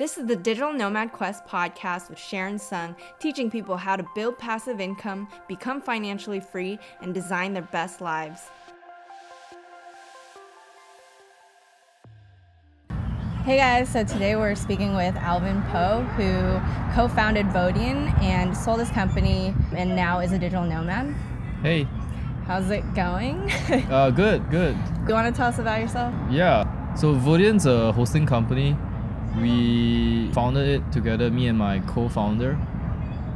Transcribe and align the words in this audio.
This 0.00 0.16
is 0.16 0.24
the 0.24 0.34
Digital 0.34 0.72
Nomad 0.72 1.12
Quest 1.12 1.44
podcast 1.44 2.08
with 2.08 2.18
Sharon 2.18 2.54
Tseung, 2.54 2.96
teaching 3.18 3.50
people 3.50 3.76
how 3.76 3.96
to 3.96 4.06
build 4.14 4.38
passive 4.38 4.80
income, 4.80 5.28
become 5.46 5.82
financially 5.82 6.40
free, 6.40 6.78
and 7.02 7.12
design 7.12 7.52
their 7.52 7.68
best 7.70 8.00
lives. 8.00 8.48
Hey 13.44 13.58
guys, 13.58 13.90
so 13.90 14.02
today 14.02 14.36
we're 14.36 14.54
speaking 14.54 14.94
with 14.94 15.14
Alvin 15.16 15.60
Poh, 15.64 16.00
who 16.16 16.94
co 16.94 17.06
founded 17.06 17.44
Vodien 17.48 18.18
and 18.22 18.56
sold 18.56 18.80
his 18.80 18.88
company 18.88 19.54
and 19.72 19.94
now 19.94 20.20
is 20.20 20.32
a 20.32 20.38
digital 20.38 20.64
nomad. 20.64 21.14
Hey, 21.60 21.86
How's 22.46 22.70
it 22.70 22.94
going? 22.94 23.52
uh, 23.90 24.08
good, 24.08 24.48
good. 24.50 24.78
you 25.06 25.12
want 25.12 25.26
to 25.26 25.38
tell 25.38 25.48
us 25.48 25.58
about 25.58 25.78
yourself? 25.78 26.14
Yeah. 26.30 26.64
So 26.94 27.14
Vodien's 27.14 27.66
a 27.66 27.92
hosting 27.92 28.24
company. 28.24 28.78
We 29.38 30.30
founded 30.32 30.68
it 30.68 30.92
together, 30.92 31.30
me 31.30 31.46
and 31.46 31.58
my 31.58 31.80
co-founder, 31.80 32.58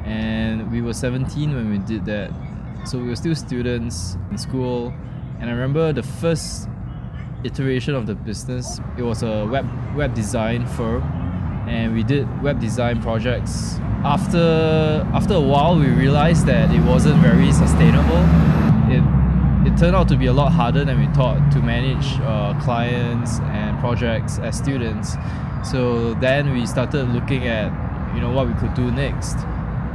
and 0.05 0.71
we 0.71 0.83
were 0.83 0.93
17 0.93 1.55
when 1.55 1.71
we 1.71 1.79
did 1.79 2.05
that. 2.07 2.30
So 2.85 2.98
we 2.98 3.09
were 3.09 3.16
still 3.16 3.35
students 3.35 4.16
in 4.30 4.38
school, 4.38 4.93
and 5.41 5.49
I 5.49 5.52
remember 5.52 5.93
the 5.93 6.02
first 6.02 6.69
iteration 7.45 7.95
of 7.95 8.07
the 8.07 8.15
business. 8.15 8.80
It 8.99 9.02
was 9.02 9.23
a 9.23 9.47
web 9.47 9.66
web 9.95 10.15
design 10.15 10.66
firm, 10.66 11.02
and 11.69 11.95
we 11.95 12.02
did 12.02 12.27
web 12.43 12.61
design 12.61 13.01
projects. 13.01 13.79
After 14.05 15.07
after 15.15 15.35
a 15.35 15.41
while, 15.41 15.79
we 15.79 15.87
realized 15.87 16.47
that 16.47 16.74
it 16.74 16.83
wasn't 16.83 17.21
very 17.23 17.52
sustainable. 17.52 18.23
It 18.91 19.02
it 19.66 19.79
turned 19.79 19.97
out 19.97 20.09
to 20.09 20.16
be 20.16 20.27
a 20.27 20.33
lot 20.33 20.52
harder 20.52 20.85
than 20.85 21.01
we 21.01 21.07
thought 21.15 21.51
to 21.52 21.61
manage 21.61 22.21
uh, 22.21 22.52
clients 22.61 23.38
and 23.41 23.79
projects 23.80 24.38
as 24.38 24.59
students. 24.59 25.16
So 25.64 26.14
then 26.14 26.52
we 26.52 26.66
started 26.66 27.09
looking 27.09 27.46
at 27.48 27.73
you 28.14 28.20
know 28.20 28.30
what 28.30 28.46
we 28.46 28.54
could 28.54 28.74
do 28.74 28.90
next, 28.90 29.37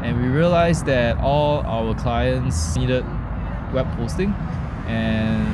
and 0.02 0.20
we 0.22 0.28
realized 0.28 0.86
that 0.88 1.18
all 1.20 1.62
our 1.66 1.94
clients 1.96 2.76
needed 2.76 3.06
web 3.72 3.86
hosting, 3.96 4.34
and 4.88 5.46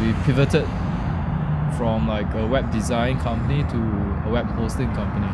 we 0.00 0.12
pivoted 0.24 0.66
from 1.76 2.06
like 2.06 2.32
a 2.34 2.46
web 2.46 2.70
design 2.70 3.18
company 3.18 3.64
to 3.64 3.78
a 4.28 4.30
web 4.30 4.46
hosting 4.50 4.92
company, 4.94 5.26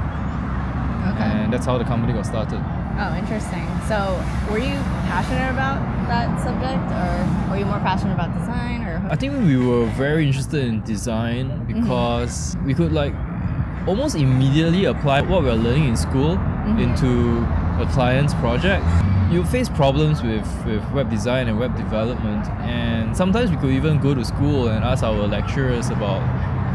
and 1.18 1.52
that's 1.52 1.66
how 1.66 1.76
the 1.76 1.84
company 1.84 2.12
got 2.12 2.24
started. 2.24 2.62
Oh, 3.00 3.16
interesting. 3.16 3.66
So, 3.86 4.24
were 4.50 4.58
you 4.58 4.74
passionate 5.06 5.50
about 5.50 5.78
that 6.08 6.40
subject, 6.42 6.82
or 6.90 7.50
were 7.50 7.58
you 7.58 7.66
more 7.66 7.80
passionate 7.80 8.14
about 8.14 8.36
design, 8.38 8.82
or? 8.82 9.06
I 9.10 9.16
think 9.16 9.34
we 9.34 9.56
were 9.56 9.86
very 9.90 10.26
interested 10.26 10.64
in 10.64 10.82
design 10.82 11.50
mm-hmm. 11.50 11.82
because 11.82 12.56
we 12.64 12.74
could 12.74 12.92
like 12.92 13.14
almost 13.88 14.14
immediately 14.16 14.84
apply 14.84 15.22
what 15.22 15.42
we 15.42 15.48
are 15.48 15.56
learning 15.56 15.84
in 15.88 15.96
school 15.96 16.32
into 16.78 17.38
a 17.80 17.88
client's 17.92 18.34
project. 18.34 18.84
You 19.32 19.44
face 19.44 19.68
problems 19.68 20.22
with, 20.22 20.46
with 20.66 20.84
web 20.92 21.10
design 21.10 21.48
and 21.48 21.58
web 21.58 21.76
development, 21.76 22.46
and 22.60 23.16
sometimes 23.16 23.50
we 23.50 23.56
could 23.56 23.70
even 23.70 23.98
go 23.98 24.14
to 24.14 24.24
school 24.24 24.68
and 24.68 24.84
ask 24.84 25.02
our 25.02 25.26
lecturers 25.26 25.88
about 25.88 26.20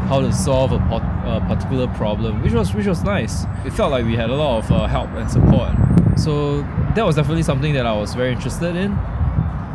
how 0.08 0.20
to 0.20 0.32
solve 0.32 0.72
a, 0.72 0.78
pot, 0.78 1.02
a 1.24 1.40
particular 1.46 1.86
problem, 1.94 2.42
which 2.42 2.52
was 2.52 2.74
which 2.74 2.86
was 2.86 3.02
nice. 3.02 3.44
It 3.64 3.72
felt 3.72 3.90
like 3.90 4.04
we 4.04 4.16
had 4.16 4.30
a 4.30 4.34
lot 4.34 4.64
of 4.64 4.70
uh, 4.70 4.86
help 4.86 5.10
and 5.10 5.30
support. 5.30 5.70
So 6.16 6.62
that 6.94 7.04
was 7.04 7.16
definitely 7.16 7.42
something 7.42 7.74
that 7.74 7.86
I 7.86 7.96
was 7.96 8.14
very 8.14 8.32
interested 8.32 8.76
in. 8.76 8.92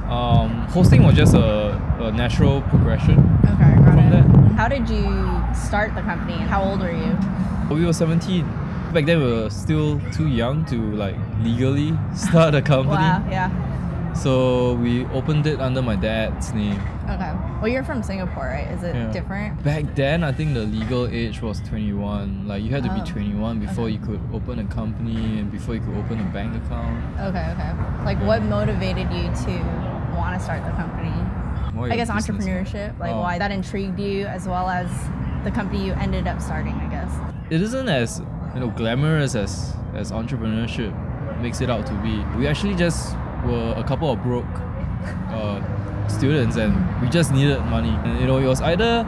Um, 0.09 0.65
hosting 0.69 1.03
was 1.03 1.15
just 1.15 1.33
a, 1.35 1.77
a 1.99 2.11
natural 2.11 2.61
progression. 2.63 3.19
Okay, 3.45 3.75
got 3.75 3.83
From 3.83 3.99
it. 3.99 4.11
that. 4.11 4.28
How 4.59 4.67
did 4.67 4.89
you 4.89 5.07
start 5.55 5.95
the 5.95 6.01
company, 6.01 6.33
and 6.33 6.49
how 6.49 6.61
old 6.61 6.81
were 6.81 6.91
you? 6.91 7.15
We 7.73 7.85
were 7.85 7.93
17. 7.93 8.43
Back 8.93 9.05
then, 9.05 9.19
we 9.23 9.31
were 9.31 9.49
still 9.49 10.01
too 10.11 10.27
young 10.27 10.65
to 10.65 10.75
like 10.99 11.15
legally 11.41 11.97
start 12.13 12.53
a 12.55 12.61
company. 12.61 12.97
Wow, 12.97 13.23
yeah. 13.31 14.13
So 14.13 14.73
we 14.73 15.05
opened 15.15 15.47
it 15.47 15.61
under 15.61 15.81
my 15.81 15.95
dad's 15.95 16.51
name. 16.51 16.75
Okay. 17.09 17.31
Well, 17.61 17.69
you're 17.69 17.85
from 17.85 18.03
Singapore, 18.03 18.47
right? 18.47 18.67
Is 18.75 18.83
it 18.83 18.95
Yeah. 18.95 19.11
different? 19.13 19.63
Back 19.63 19.95
then, 19.95 20.25
I 20.25 20.33
think 20.33 20.53
the 20.53 20.65
legal 20.65 21.07
age 21.07 21.41
was 21.41 21.61
21. 21.61 22.45
Like 22.45 22.61
you 22.61 22.69
had 22.69 22.83
to 22.83 22.91
Oh, 22.91 22.99
be 22.99 23.09
21 23.09 23.59
before 23.59 23.85
okay. 23.85 23.93
you 23.93 23.99
could 23.99 24.19
open 24.33 24.59
a 24.59 24.65
company 24.65 25.39
and 25.39 25.49
before 25.49 25.75
you 25.75 25.79
could 25.81 25.95
open 25.95 26.19
a 26.19 26.29
bank 26.35 26.51
account. 26.65 26.99
Okay, 27.31 27.47
okay. 27.55 27.71
Like, 28.03 28.19
Yeah. 28.19 28.27
what 28.27 28.43
motivated 28.43 29.07
you 29.13 29.31
to 29.47 29.53
want 30.19 30.35
to 30.37 30.39
start 30.43 30.65
the 30.65 30.71
company? 30.75 31.15
I 31.85 31.95
guess 31.95 32.09
entrepreneurship, 32.09 32.97
like 32.99 33.11
Oh. 33.11 33.21
why 33.21 33.37
that 33.39 33.51
intrigued 33.51 33.99
you, 33.99 34.25
as 34.25 34.47
well 34.47 34.69
as 34.69 34.89
the 35.43 35.51
company 35.51 35.85
you 35.85 35.93
ended 35.93 36.27
up 36.27 36.41
starting, 36.41 36.73
I 36.75 36.87
guess. 36.87 37.11
it 37.49 37.61
isn't 37.61 37.89
as 37.89 38.21
you 38.53 38.59
know 38.59 38.69
glamorous 38.69 39.35
as 39.35 39.73
as 39.95 40.11
entrepreneurship 40.11 40.91
makes 41.41 41.61
it 41.61 41.69
out 41.69 41.85
to 41.87 41.93
be. 42.03 42.23
We 42.37 42.47
actually 42.47 42.75
just 42.75 43.15
were 43.45 43.73
a 43.77 43.83
couple 43.83 44.11
of 44.11 44.21
broke 44.23 44.45
uh, 45.31 45.59
students, 46.07 46.57
and 46.57 46.73
we 47.01 47.07
just 47.09 47.31
needed 47.31 47.59
money. 47.65 47.95
And 48.03 48.19
you 48.19 48.27
know, 48.27 48.37
it 48.37 48.45
was 48.45 48.61
either 48.61 49.05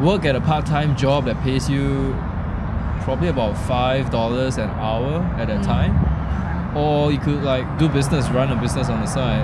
work 0.00 0.24
at 0.24 0.36
a 0.36 0.40
part-time 0.40 0.94
job 0.96 1.24
that 1.24 1.36
pays 1.42 1.68
you 1.68 2.14
probably 3.02 3.28
about 3.28 3.56
five 3.66 4.10
dollars 4.10 4.58
an 4.58 4.70
hour 4.70 5.22
at 5.38 5.48
that 5.48 5.60
Mm. 5.60 5.66
time, 5.66 6.76
or 6.76 7.10
you 7.12 7.18
could 7.18 7.42
like 7.42 7.66
do 7.78 7.88
business, 7.88 8.28
run 8.30 8.50
a 8.52 8.56
business 8.56 8.88
on 8.88 9.00
the 9.00 9.06
side. 9.06 9.42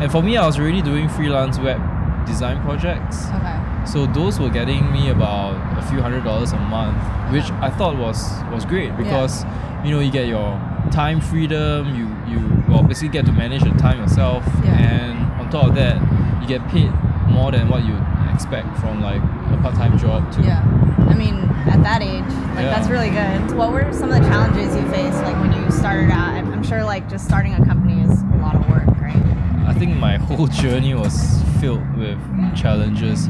And 0.00 0.12
for 0.12 0.22
me, 0.22 0.36
I 0.36 0.46
was 0.46 0.58
already 0.58 0.82
doing 0.82 1.08
freelance 1.08 1.58
web 1.58 1.80
design 2.26 2.60
projects. 2.62 3.26
Okay. 3.28 3.58
So 3.86 4.06
those 4.06 4.38
were 4.40 4.50
getting 4.50 4.90
me 4.92 5.10
about 5.10 5.54
a 5.78 5.82
few 5.88 6.00
hundred 6.00 6.24
dollars 6.24 6.52
a 6.52 6.58
month, 6.58 6.96
which 7.32 7.50
I 7.62 7.70
thought 7.70 7.96
was 7.96 8.18
was 8.52 8.64
great 8.64 8.96
because 8.96 9.44
you 9.84 9.90
know 9.90 10.00
you 10.00 10.10
get 10.10 10.26
your 10.26 10.60
time 10.90 11.20
freedom, 11.20 11.94
you 11.94 12.06
you 12.30 12.62
well 12.68 12.82
basically 12.82 13.08
get 13.10 13.24
to 13.26 13.32
manage 13.32 13.62
your 13.64 13.76
time 13.76 13.98
yourself, 14.00 14.44
Yeah. 14.64 14.72
and 14.90 15.40
on 15.40 15.50
top 15.50 15.68
of 15.68 15.74
that, 15.76 15.96
you 16.42 16.46
get 16.48 16.66
paid 16.68 16.90
more 17.28 17.50
than 17.52 17.68
what 17.68 17.84
you 17.84 17.96
expect 18.32 18.76
from 18.78 19.02
like 19.02 19.22
a 19.52 19.58
part-time 19.62 19.96
job 19.98 20.30
too. 20.32 20.42
Yeah. 20.42 20.62
I 21.08 21.14
mean, 21.14 21.36
at 21.70 21.82
that 21.82 22.02
age, 22.02 22.22
like 22.54 22.64
Yeah. 22.66 22.74
that's 22.74 22.88
really 22.88 23.10
good. 23.10 23.56
What 23.56 23.72
were 23.72 23.90
some 23.92 24.10
of 24.12 24.20
the 24.20 24.28
challenges 24.28 24.74
you 24.76 24.82
faced, 24.90 25.22
like 25.22 25.36
when 25.40 25.52
you 25.52 25.70
started 25.70 26.10
out? 26.10 26.34
I'm 26.36 26.62
sure, 26.62 26.84
like 26.84 27.08
just 27.08 27.24
starting 27.24 27.54
a 27.54 27.64
company 27.64 28.02
is 28.02 28.22
a 28.22 28.36
lot 28.38 28.54
of 28.56 28.68
work, 28.68 28.86
right? 29.00 29.22
I 29.66 29.72
think 29.74 29.96
my 29.96 30.16
whole 30.16 30.46
journey 30.62 30.94
was 30.94 31.42
filled 31.60 31.96
with 31.96 32.18
challenges. 32.56 33.28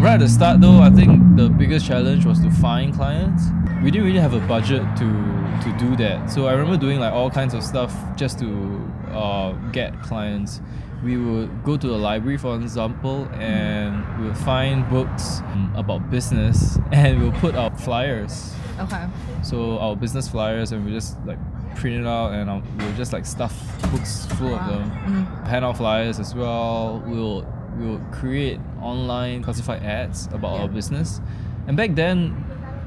Right 0.00 0.14
at 0.14 0.20
the 0.20 0.28
start, 0.28 0.60
though, 0.60 0.80
I 0.80 0.90
think 0.90 1.36
the 1.36 1.48
biggest 1.48 1.86
challenge 1.86 2.24
was 2.24 2.40
to 2.40 2.50
find 2.50 2.94
clients. 2.94 3.44
We 3.82 3.90
didn't 3.90 4.06
really 4.06 4.20
have 4.20 4.34
a 4.34 4.40
budget 4.46 4.82
to 4.98 5.36
to 5.64 5.72
do 5.78 5.96
that, 5.96 6.30
so 6.30 6.46
I 6.46 6.52
remember 6.52 6.76
doing 6.76 7.00
like 7.00 7.12
all 7.12 7.30
kinds 7.30 7.54
of 7.54 7.62
stuff 7.62 7.92
just 8.16 8.38
to 8.40 8.92
uh, 9.12 9.52
get 9.72 10.00
clients. 10.02 10.60
We 11.04 11.16
would 11.18 11.62
go 11.64 11.76
to 11.76 11.86
the 11.86 11.96
library, 11.96 12.36
for 12.38 12.56
example, 12.56 13.28
and 13.34 14.02
we 14.20 14.26
would 14.28 14.36
find 14.38 14.88
books 14.90 15.40
about 15.74 16.10
business, 16.10 16.78
and 16.92 17.20
we'll 17.22 17.32
put 17.40 17.54
out 17.54 17.78
flyers 17.80 18.52
Okay. 18.80 19.06
so 19.42 19.78
our 19.78 19.96
business 19.96 20.28
flyers 20.28 20.72
and 20.72 20.84
we 20.84 20.92
just 20.92 21.16
like 21.24 21.38
print 21.76 21.96
it 22.00 22.06
out 22.06 22.32
and 22.32 22.50
um, 22.50 22.62
we'll 22.78 22.92
just 22.96 23.10
like 23.12 23.24
stuff 23.24 23.54
books 23.90 24.26
full 24.36 24.54
of 24.54 24.60
Wow. 24.60 24.68
them. 24.70 24.90
Mhm. 24.90 25.46
Hand 25.46 25.64
out 25.64 25.76
flyers 25.78 26.18
as 26.20 26.34
well. 26.34 27.02
We'll 27.06 27.46
we'll 27.78 28.00
create 28.12 28.58
online 28.80 29.42
classified 29.42 29.82
ads 29.82 30.26
about 30.32 30.54
Yeah. 30.56 30.62
our 30.62 30.68
business. 30.68 31.20
And 31.66 31.76
back 31.76 31.94
then, 31.94 32.34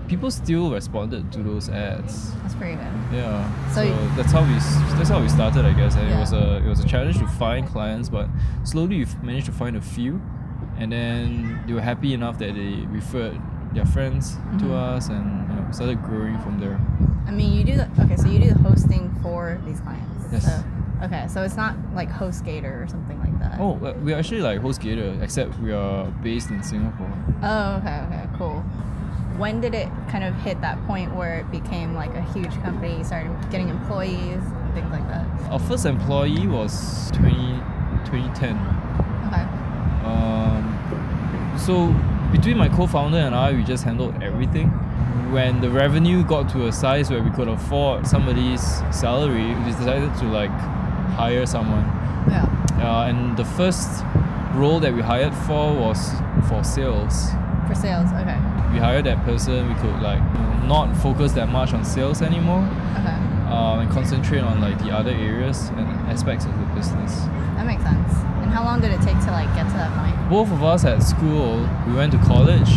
people 0.07 0.31
still 0.31 0.71
responded 0.71 1.31
to 1.31 1.39
those 1.43 1.69
ads. 1.69 2.31
That's 2.41 2.55
pretty 2.55 2.75
good. 2.75 2.87
Yeah. 3.13 3.47
So 3.71 3.83
So, 3.85 4.07
that's 4.17 4.31
how 4.31 4.41
we 4.41 4.53
that's 4.97 5.09
how 5.09 5.21
we 5.21 5.29
started, 5.29 5.65
I 5.65 5.73
guess. 5.73 5.95
And 5.95 6.07
Yeah. 6.09 6.17
it 6.17 6.19
was 6.19 6.33
a 6.33 6.57
it 6.57 6.67
was 6.67 6.79
a 6.83 6.87
challenge 6.87 7.17
to 7.19 7.27
find 7.27 7.67
clients, 7.67 8.09
but 8.09 8.27
slowly 8.63 8.97
we've 8.97 9.23
managed 9.23 9.45
to 9.47 9.51
find 9.51 9.75
a 9.75 9.81
few, 9.81 10.19
and 10.79 10.91
then 10.91 11.59
they 11.67 11.73
were 11.73 11.81
happy 11.81 12.13
enough 12.13 12.37
that 12.39 12.55
they 12.55 12.85
referred 12.89 13.37
their 13.73 13.85
friends 13.85 14.35
Mhm. 14.53 14.59
to 14.59 14.73
us, 14.73 15.09
and 15.09 15.47
you 15.49 15.55
know, 15.55 15.65
started 15.71 16.01
growing 16.03 16.37
from 16.39 16.59
there. 16.59 16.79
I 17.27 17.31
mean, 17.31 17.53
you 17.53 17.63
do 17.63 17.75
the 17.75 17.87
okay. 18.03 18.15
So 18.15 18.27
you 18.27 18.39
do 18.39 18.49
the 18.53 18.59
hosting 18.67 19.11
for 19.21 19.59
these 19.65 19.79
clients. 19.81 20.25
Yes. 20.31 20.45
So, 20.45 20.63
okay, 21.03 21.27
so 21.27 21.43
it's 21.43 21.55
not 21.55 21.75
like 21.93 22.09
HostGator 22.09 22.83
or 22.83 22.87
something 22.87 23.19
like 23.19 23.39
that. 23.39 23.59
Oh, 23.59 23.73
uh, 23.83 23.93
we're 24.01 24.17
actually 24.17 24.41
like 24.41 24.61
HostGator, 24.61 25.21
except 25.21 25.57
we 25.59 25.71
are 25.71 26.05
based 26.23 26.49
in 26.49 26.61
Singapore. 26.63 27.11
Oh, 27.41 27.77
okay, 27.77 28.01
okay, 28.07 28.27
cool. 28.37 28.61
When 29.37 29.61
did 29.61 29.73
it 29.73 29.87
kind 30.09 30.23
of 30.23 30.35
hit 30.35 30.59
that 30.61 30.85
point 30.85 31.15
where 31.15 31.39
it 31.39 31.49
became 31.51 31.93
like 31.93 32.13
a 32.13 32.21
huge 32.33 32.53
company, 32.61 32.97
you 32.97 33.03
started 33.03 33.31
getting 33.49 33.69
employees 33.69 34.43
and 34.43 34.73
things 34.73 34.91
like 34.91 35.07
that? 35.07 35.25
Our 35.49 35.59
first 35.59 35.85
employee 35.85 36.47
was 36.47 37.09
20, 37.11 37.31
2010. 38.05 38.57
Okay. 39.27 39.45
Um, 40.03 41.55
so 41.57 41.93
between 42.31 42.57
my 42.57 42.67
co-founder 42.69 43.17
and 43.17 43.33
I, 43.33 43.53
we 43.53 43.63
just 43.63 43.83
handled 43.83 44.21
everything. 44.21 44.69
When 45.31 45.61
the 45.61 45.69
revenue 45.69 46.23
got 46.23 46.49
to 46.49 46.67
a 46.67 46.71
size 46.71 47.09
where 47.09 47.21
we 47.21 47.29
could 47.29 47.47
afford 47.47 48.07
somebody's 48.07 48.61
salary, 48.91 49.55
we 49.55 49.71
decided 49.71 50.13
to 50.15 50.25
like 50.25 50.51
hire 51.15 51.45
someone. 51.45 51.85
Yeah. 52.29 52.45
Uh, 52.81 53.09
and 53.09 53.37
the 53.37 53.45
first 53.45 54.03
role 54.53 54.79
that 54.79 54.93
we 54.93 55.01
hired 55.01 55.33
for 55.33 55.73
was 55.73 56.11
for 56.47 56.63
sales. 56.63 57.29
For 57.67 57.75
sales, 57.75 58.09
okay. 58.13 58.37
we 58.73 58.79
hired 58.79 59.05
that 59.05 59.23
person, 59.25 59.67
we 59.67 59.75
could 59.75 60.01
like 60.01 60.21
not 60.65 60.95
focus 60.97 61.33
that 61.33 61.49
much 61.49 61.73
on 61.73 61.83
sales 61.85 62.21
anymore 62.21 62.61
Okay. 62.93 63.15
um, 63.51 63.79
and 63.79 63.89
concentrate 63.91 64.41
on 64.41 64.59
like 64.61 64.77
the 64.79 64.91
other 64.91 65.11
areas 65.11 65.69
and 65.69 65.87
aspects 66.09 66.45
of 66.45 66.57
the 66.59 66.65
business. 66.75 67.15
That 67.55 67.65
makes 67.65 67.83
sense. 67.83 68.13
And 68.41 68.51
how 68.51 68.63
long 68.63 68.81
did 68.81 68.91
it 68.91 69.01
take 69.01 69.19
to 69.25 69.31
like 69.31 69.53
get 69.55 69.67
to 69.67 69.73
that 69.73 69.91
point? 69.99 70.29
Both 70.29 70.51
of 70.51 70.63
us 70.63 70.83
at 70.85 71.03
school, 71.03 71.67
we 71.87 71.93
went 71.93 72.11
to 72.13 72.17
college. 72.19 72.71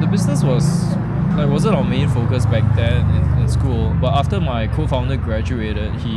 The 0.00 0.08
business 0.10 0.42
was 0.42 0.96
like 1.36 1.48
wasn't 1.50 1.76
our 1.76 1.84
main 1.84 2.08
focus 2.08 2.46
back 2.46 2.64
then 2.76 3.08
in, 3.14 3.42
in 3.42 3.48
school. 3.48 3.94
But 4.00 4.14
after 4.14 4.40
my 4.40 4.66
co-founder 4.68 5.16
graduated, 5.18 5.94
he 5.96 6.16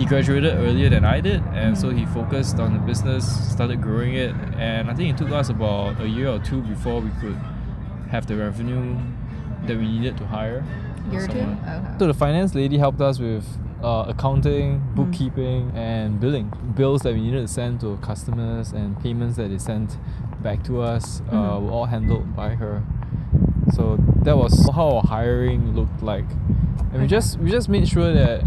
he 0.00 0.06
graduated 0.06 0.54
earlier 0.54 0.88
than 0.88 1.04
I 1.04 1.20
did, 1.20 1.42
and 1.52 1.76
so 1.76 1.90
he 1.90 2.06
focused 2.06 2.58
on 2.58 2.72
the 2.72 2.78
business, 2.80 3.24
started 3.52 3.82
growing 3.82 4.14
it, 4.14 4.34
and 4.56 4.90
I 4.90 4.94
think 4.94 5.10
it 5.14 5.18
took 5.22 5.30
us 5.30 5.50
about 5.50 6.00
a 6.00 6.08
year 6.08 6.28
or 6.28 6.38
two 6.38 6.62
before 6.62 7.00
we 7.02 7.10
could 7.20 7.36
have 8.10 8.26
the 8.26 8.36
revenue 8.36 8.96
that 9.66 9.76
we 9.76 9.86
needed 9.86 10.16
to 10.18 10.26
hire. 10.26 10.64
Year 11.10 11.24
or 11.24 11.26
two? 11.26 11.38
someone. 11.38 11.58
Okay. 11.66 11.98
So 11.98 12.06
the 12.06 12.14
finance 12.14 12.54
lady 12.54 12.78
helped 12.78 13.00
us 13.02 13.18
with 13.18 13.44
uh, 13.82 14.06
accounting, 14.08 14.82
bookkeeping, 14.94 15.70
and 15.74 16.18
billing. 16.18 16.50
Bills 16.76 17.02
that 17.02 17.12
we 17.14 17.20
needed 17.20 17.42
to 17.42 17.48
send 17.48 17.80
to 17.80 17.98
customers 17.98 18.72
and 18.72 18.98
payments 19.02 19.36
that 19.36 19.48
they 19.48 19.58
sent 19.58 19.98
back 20.42 20.62
to 20.64 20.80
us 20.80 21.20
uh, 21.30 21.34
Mhm. 21.34 21.62
were 21.62 21.70
all 21.72 21.84
handled 21.86 22.34
by 22.34 22.54
her. 22.54 22.82
So 23.74 23.98
that 24.24 24.36
was 24.38 24.68
how 24.74 24.96
our 24.96 25.02
hiring 25.02 25.74
looked 25.76 26.02
like, 26.02 26.28
and 26.92 27.02
we 27.02 27.06
just 27.06 27.38
we 27.38 27.50
just 27.50 27.68
made 27.68 27.86
sure 27.86 28.12
that 28.12 28.42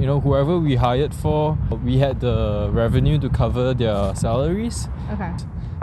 you 0.00 0.06
know 0.06 0.18
whoever 0.20 0.58
we 0.58 0.74
hired 0.76 1.14
for, 1.14 1.58
we 1.84 1.98
had 1.98 2.20
the 2.20 2.70
revenue 2.72 3.18
to 3.18 3.28
cover 3.28 3.74
their 3.74 4.14
salaries 4.14 4.88
Okay. 5.12 5.32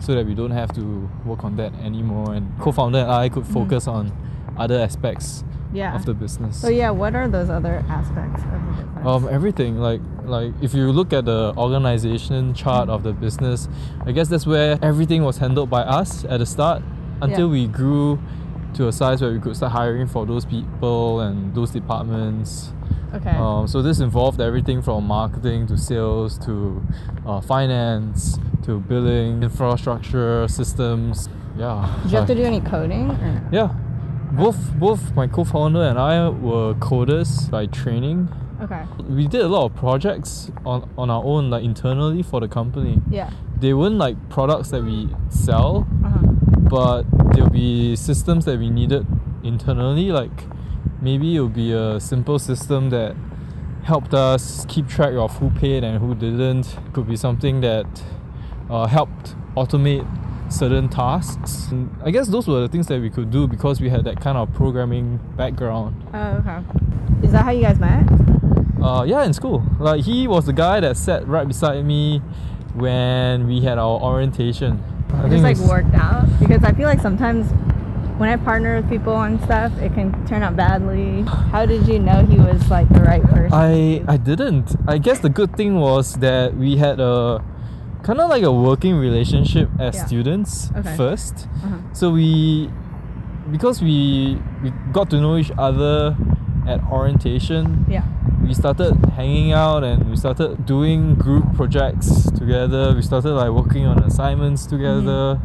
so 0.01 0.15
that 0.15 0.25
we 0.25 0.33
don't 0.33 0.51
have 0.61 0.73
to 0.73 1.07
work 1.25 1.43
on 1.43 1.55
that 1.57 1.71
anymore 1.83 2.33
and 2.33 2.43
co-founder 2.59 2.99
and 2.99 3.11
I 3.11 3.29
could 3.29 3.45
focus 3.45 3.87
on 3.87 4.11
other 4.57 4.79
aspects 4.79 5.43
Yeah. 5.73 5.93
of 5.95 6.05
the 6.05 6.13
business. 6.13 6.57
so 6.57 6.69
yeah, 6.69 6.89
what 7.01 7.13
are 7.15 7.27
those 7.27 7.49
other 7.49 7.83
aspects 7.89 8.41
of 8.43 8.51
the 8.51 8.71
business? 8.83 9.05
Um, 9.05 9.27
everything 9.29 9.77
like 9.79 10.01
like 10.25 10.51
if 10.61 10.73
you 10.73 10.91
look 10.91 11.13
at 11.13 11.25
the 11.25 11.53
organization 11.57 12.53
chart 12.53 12.89
of 12.89 13.03
the 13.03 13.13
business, 13.13 13.69
I 14.05 14.11
guess 14.13 14.27
that's 14.29 14.47
where 14.47 14.79
everything 14.81 15.23
was 15.23 15.37
handled 15.37 15.69
by 15.69 15.81
us 15.99 16.25
at 16.25 16.39
the 16.39 16.45
start 16.45 16.81
until 17.21 17.47
Yeah. 17.47 17.51
we 17.57 17.67
grew 17.67 18.17
to 18.73 18.87
a 18.87 18.91
size 18.91 19.21
where 19.21 19.31
we 19.31 19.39
could 19.39 19.55
start 19.55 19.71
hiring 19.73 20.07
for 20.07 20.25
those 20.25 20.45
people 20.45 21.19
and 21.21 21.53
those 21.53 21.71
departments. 21.71 22.73
Okay. 23.13 23.31
Um, 23.31 23.67
so 23.67 23.81
this 23.81 23.99
involved 23.99 24.39
everything 24.41 24.81
from 24.81 25.05
marketing 25.05 25.67
to 25.67 25.77
sales 25.77 26.37
to 26.39 26.81
uh, 27.25 27.41
finance 27.41 28.37
to 28.63 28.79
billing, 28.79 29.43
infrastructure, 29.43 30.47
systems. 30.47 31.29
Yeah. 31.57 31.99
Did 32.03 32.11
you 32.11 32.17
have 32.17 32.27
to 32.27 32.35
do 32.35 32.43
any 32.43 32.61
coding? 32.61 33.11
Or? 33.11 33.49
Yeah. 33.51 33.73
Both 34.33 34.73
both 34.77 35.15
my 35.15 35.27
co-founder 35.27 35.81
and 35.83 35.97
I 35.97 36.27
were 36.29 36.73
coders 36.75 37.49
by 37.49 37.65
training 37.67 38.27
Okay. 38.61 38.83
we 39.07 39.27
did 39.27 39.41
a 39.41 39.47
lot 39.47 39.65
of 39.65 39.75
projects 39.75 40.51
on, 40.65 40.89
on 40.97 41.09
our 41.11 41.23
own 41.23 41.49
like 41.51 41.63
internally 41.63 42.23
for 42.23 42.39
the 42.41 42.47
company 42.47 42.99
Yeah. 43.09 43.29
they 43.59 43.73
weren't 43.75 43.97
like 43.99 44.17
products 44.29 44.69
that 44.71 44.83
we 44.83 45.09
sell 45.29 45.87
Uh-huh. 46.03 46.17
but 46.67 47.03
there'll 47.33 47.51
be 47.51 47.95
systems 47.95 48.45
that 48.45 48.57
we 48.59 48.69
needed 48.71 49.05
internally 49.43 50.11
like 50.11 50.43
maybe 51.01 51.35
it'll 51.35 51.49
be 51.49 51.71
a 51.71 51.99
simple 51.99 52.39
system 52.39 52.89
that 52.89 53.15
helped 53.83 54.13
us 54.13 54.65
keep 54.67 54.87
track 54.87 55.13
of 55.13 55.35
who 55.37 55.49
paid 55.51 55.83
and 55.83 55.99
who 55.99 56.13
didn't 56.15 56.77
could 56.93 57.07
be 57.07 57.15
something 57.15 57.61
that 57.61 57.85
uh, 58.69 58.85
helped 58.87 59.35
automate 59.55 60.05
certain 60.51 60.87
tasks 60.89 61.67
And 61.71 61.89
i 62.03 62.11
guess 62.11 62.27
those 62.27 62.47
were 62.47 62.61
the 62.61 62.67
things 62.67 62.87
that 62.87 63.01
we 63.01 63.09
could 63.09 63.31
do 63.31 63.47
because 63.47 63.79
we 63.81 63.89
had 63.89 64.03
that 64.05 64.19
kind 64.21 64.37
of 64.37 64.53
programming 64.53 65.19
background 65.37 65.95
Oh, 66.13 66.37
okay. 66.45 66.59
Is 67.23 67.31
that 67.31 67.43
how 67.45 67.51
you 67.51 67.61
guys 67.61 67.79
met? 67.79 68.03
uh, 68.81 69.03
yeah, 69.03 69.23
in 69.23 69.33
school. 69.33 69.63
Like 69.79 70.03
he 70.03 70.27
was 70.27 70.45
the 70.45 70.53
guy 70.53 70.79
that 70.79 70.95
sat 70.97 71.27
right 71.27 71.47
beside 71.47 71.83
me 71.83 72.19
when 72.75 73.47
we 73.47 73.61
had 73.61 73.77
our 73.79 73.99
orientation. 73.99 74.83
I 75.13 75.25
It 75.25 75.29
just 75.29 75.43
like 75.43 75.57
worked 75.57 75.95
out 75.95 76.27
because 76.39 76.63
I 76.63 76.73
feel 76.73 76.85
like 76.87 76.99
sometimes 77.01 77.47
when 78.17 78.29
I 78.29 78.37
partner 78.37 78.75
with 78.77 78.89
people 78.89 79.13
on 79.13 79.41
stuff, 79.43 79.71
it 79.79 79.93
can 79.93 80.25
turn 80.25 80.41
out 80.43 80.55
badly. 80.55 81.21
How 81.51 81.65
did 81.65 81.87
you 81.87 81.99
know 81.99 82.25
he 82.25 82.37
was 82.37 82.69
like 82.69 82.89
the 82.89 83.01
right 83.01 83.21
person? 83.23 83.53
I 83.53 84.03
I 84.07 84.17
didn't. 84.17 84.75
I 84.87 84.97
guess 84.97 85.19
the 85.19 85.29
good 85.29 85.55
thing 85.55 85.79
was 85.79 86.15
that 86.15 86.55
we 86.55 86.77
had 86.77 86.99
a 86.99 87.43
kind 88.03 88.19
of 88.19 88.29
like 88.29 88.43
a 88.43 88.51
working 88.51 88.95
relationship 88.95 89.69
as 89.79 89.95
Yeah. 89.95 90.05
students 90.05 90.71
Okay. 90.75 90.95
first. 90.95 91.47
Uh-huh. 91.63 91.77
So 91.93 92.11
we 92.11 92.69
because 93.51 93.81
we 93.81 94.39
we 94.63 94.71
got 94.91 95.09
to 95.11 95.17
know 95.21 95.37
each 95.37 95.51
other 95.57 96.15
at 96.67 96.79
orientation. 96.91 97.85
Yeah. 97.87 98.03
we 98.47 98.53
started 98.53 98.95
hanging 99.19 99.51
out 99.51 99.83
and 99.83 100.09
we 100.09 100.15
started 100.15 100.65
doing 100.65 101.15
group 101.15 101.43
projects 101.55 102.31
together. 102.31 102.93
We 102.95 103.01
started 103.01 103.33
like 103.33 103.51
working 103.51 103.85
on 103.85 103.99
assignments 104.03 104.65
together. 104.65 105.39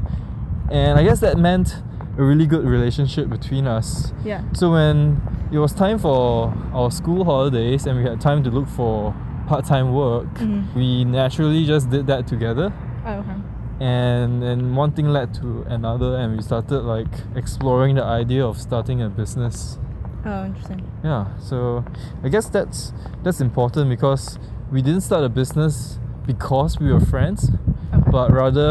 And 0.70 0.98
I 0.98 1.02
guess 1.02 1.18
that 1.20 1.36
meant 1.36 1.82
a 2.22 2.24
really 2.24 2.46
good 2.46 2.64
relationship 2.64 3.28
between 3.28 3.66
us. 3.66 4.12
Yeah. 4.24 4.42
So 4.52 4.72
when 4.72 5.20
it 5.50 5.58
was 5.58 5.72
time 5.72 5.98
for 5.98 6.52
our 6.72 6.90
school 6.90 7.24
holidays 7.24 7.86
and 7.86 7.98
we 7.98 8.04
had 8.04 8.20
time 8.20 8.42
to 8.44 8.50
look 8.50 8.68
for 8.68 9.14
part-time 9.46 9.92
work, 9.92 10.32
Mhm. 10.38 10.62
we 10.74 11.04
naturally 11.04 11.64
just 11.66 11.90
did 11.90 12.06
that 12.06 12.26
together. 12.26 12.72
Oh, 13.06 13.14
okay. 13.20 13.36
And 13.80 14.44
and 14.44 14.76
one 14.76 14.92
thing 14.92 15.08
led 15.12 15.34
to 15.40 15.64
another 15.68 16.16
and 16.20 16.36
we 16.36 16.42
started 16.42 16.80
like 16.96 17.12
exploring 17.34 17.96
the 17.96 18.04
idea 18.04 18.46
of 18.46 18.56
starting 18.56 19.02
a 19.02 19.08
business. 19.08 19.78
Oh, 20.24 20.44
interesting. 20.44 20.82
Yeah, 21.02 21.24
so 21.38 21.84
I 22.24 22.28
guess 22.28 22.46
that's 22.48 22.92
that's 23.24 23.40
important 23.40 23.88
because 23.90 24.38
we 24.70 24.80
didn't 24.82 25.00
start 25.02 25.24
a 25.24 25.28
business 25.28 25.98
because 26.26 26.78
we 26.78 26.92
were 26.92 27.00
friends, 27.14 27.50
Okay. 27.92 28.10
but 28.12 28.30
rather 28.32 28.68